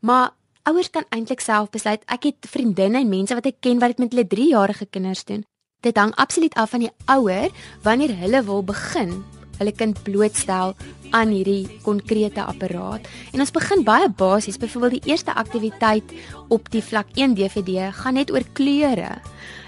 Maar 0.00 0.30
ouers 0.62 0.90
kan 0.90 1.04
eintlik 1.08 1.40
self 1.40 1.70
besluit. 1.70 2.02
Ek 2.06 2.22
het 2.22 2.36
vriendinne 2.40 2.98
en 2.98 3.08
mense 3.08 3.34
wat 3.34 3.46
ek 3.46 3.60
ken 3.60 3.78
wat 3.78 3.88
dit 3.88 3.98
met 3.98 4.12
hulle 4.12 4.26
3-jarige 4.26 4.86
kinders 4.86 5.24
doen. 5.24 5.44
Dit 5.84 6.00
hang 6.00 6.14
absoluut 6.16 6.54
af 6.56 6.72
van 6.72 6.86
die 6.86 6.92
ouer 7.12 7.50
wanneer 7.84 8.14
hulle 8.16 8.40
wil 8.46 8.62
begin 8.64 9.18
hulle 9.58 9.74
kind 9.76 10.00
blootstel 10.02 10.72
aan 11.14 11.30
hierdie 11.30 11.68
konkrete 11.84 12.42
apparaat. 12.42 13.06
En 13.32 13.42
ons 13.44 13.52
begin 13.54 13.84
baie 13.86 14.08
basies. 14.10 14.58
Byvoorbeeld 14.58 14.96
die 14.98 15.12
eerste 15.12 15.34
aktiwiteit 15.34 16.14
op 16.48 16.70
die 16.74 16.82
vlak 16.82 17.12
1 17.14 17.36
DVD 17.38 17.92
gaan 17.94 18.18
net 18.18 18.32
oor 18.34 18.42
kleure. 18.52 19.12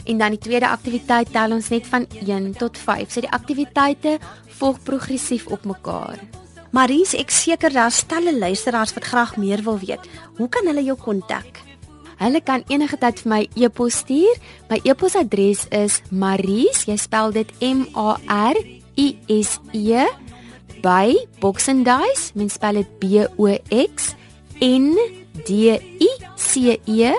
En 0.06 0.18
dan 0.18 0.34
die 0.34 0.42
tweede 0.42 0.68
aktiwiteit 0.68 1.30
tel 1.34 1.54
ons 1.54 1.70
net 1.70 1.86
van 1.86 2.08
1 2.24 2.52
tot 2.58 2.78
5. 2.78 3.12
So 3.12 3.22
die 3.22 3.30
aktiwiteite 3.30 4.16
volg 4.58 4.82
progressief 4.82 5.46
op 5.46 5.64
mekaar. 5.64 6.18
Maries, 6.74 7.14
ek 7.14 7.30
seker 7.30 7.72
daar 7.72 7.94
stalle 7.94 8.34
luisteraars 8.36 8.92
wat 8.96 9.06
graag 9.06 9.36
meer 9.40 9.62
wil 9.64 9.78
weet. 9.78 10.02
Hoe 10.36 10.48
kan 10.48 10.66
hulle 10.66 10.82
jou 10.84 10.98
kontak? 10.98 11.62
Hulle 12.16 12.40
kan 12.40 12.64
enige 12.72 12.96
tyd 13.00 13.18
vir 13.22 13.30
my 13.30 13.42
e-pos 13.60 13.94
stuur. 14.02 14.36
My 14.70 14.78
e-posadres 14.84 15.66
is 15.74 16.02
maries, 16.10 16.84
jy 16.88 16.96
spel 17.00 17.32
dit 17.36 17.48
M 17.60 17.86
A 17.92 18.16
R 18.32 18.56
I 18.96 19.16
S 19.28 19.60
E 19.76 20.06
by 20.84 21.16
Boxendice, 21.42 22.32
mens 22.34 22.52
spel 22.56 22.74
dit 22.80 22.90
B 23.00 23.04
O 23.36 23.46
X 23.68 24.14
N 24.64 24.96
D 25.44 25.76
I 25.76 26.10
C 26.40 26.80
E.co.za. 26.86 27.16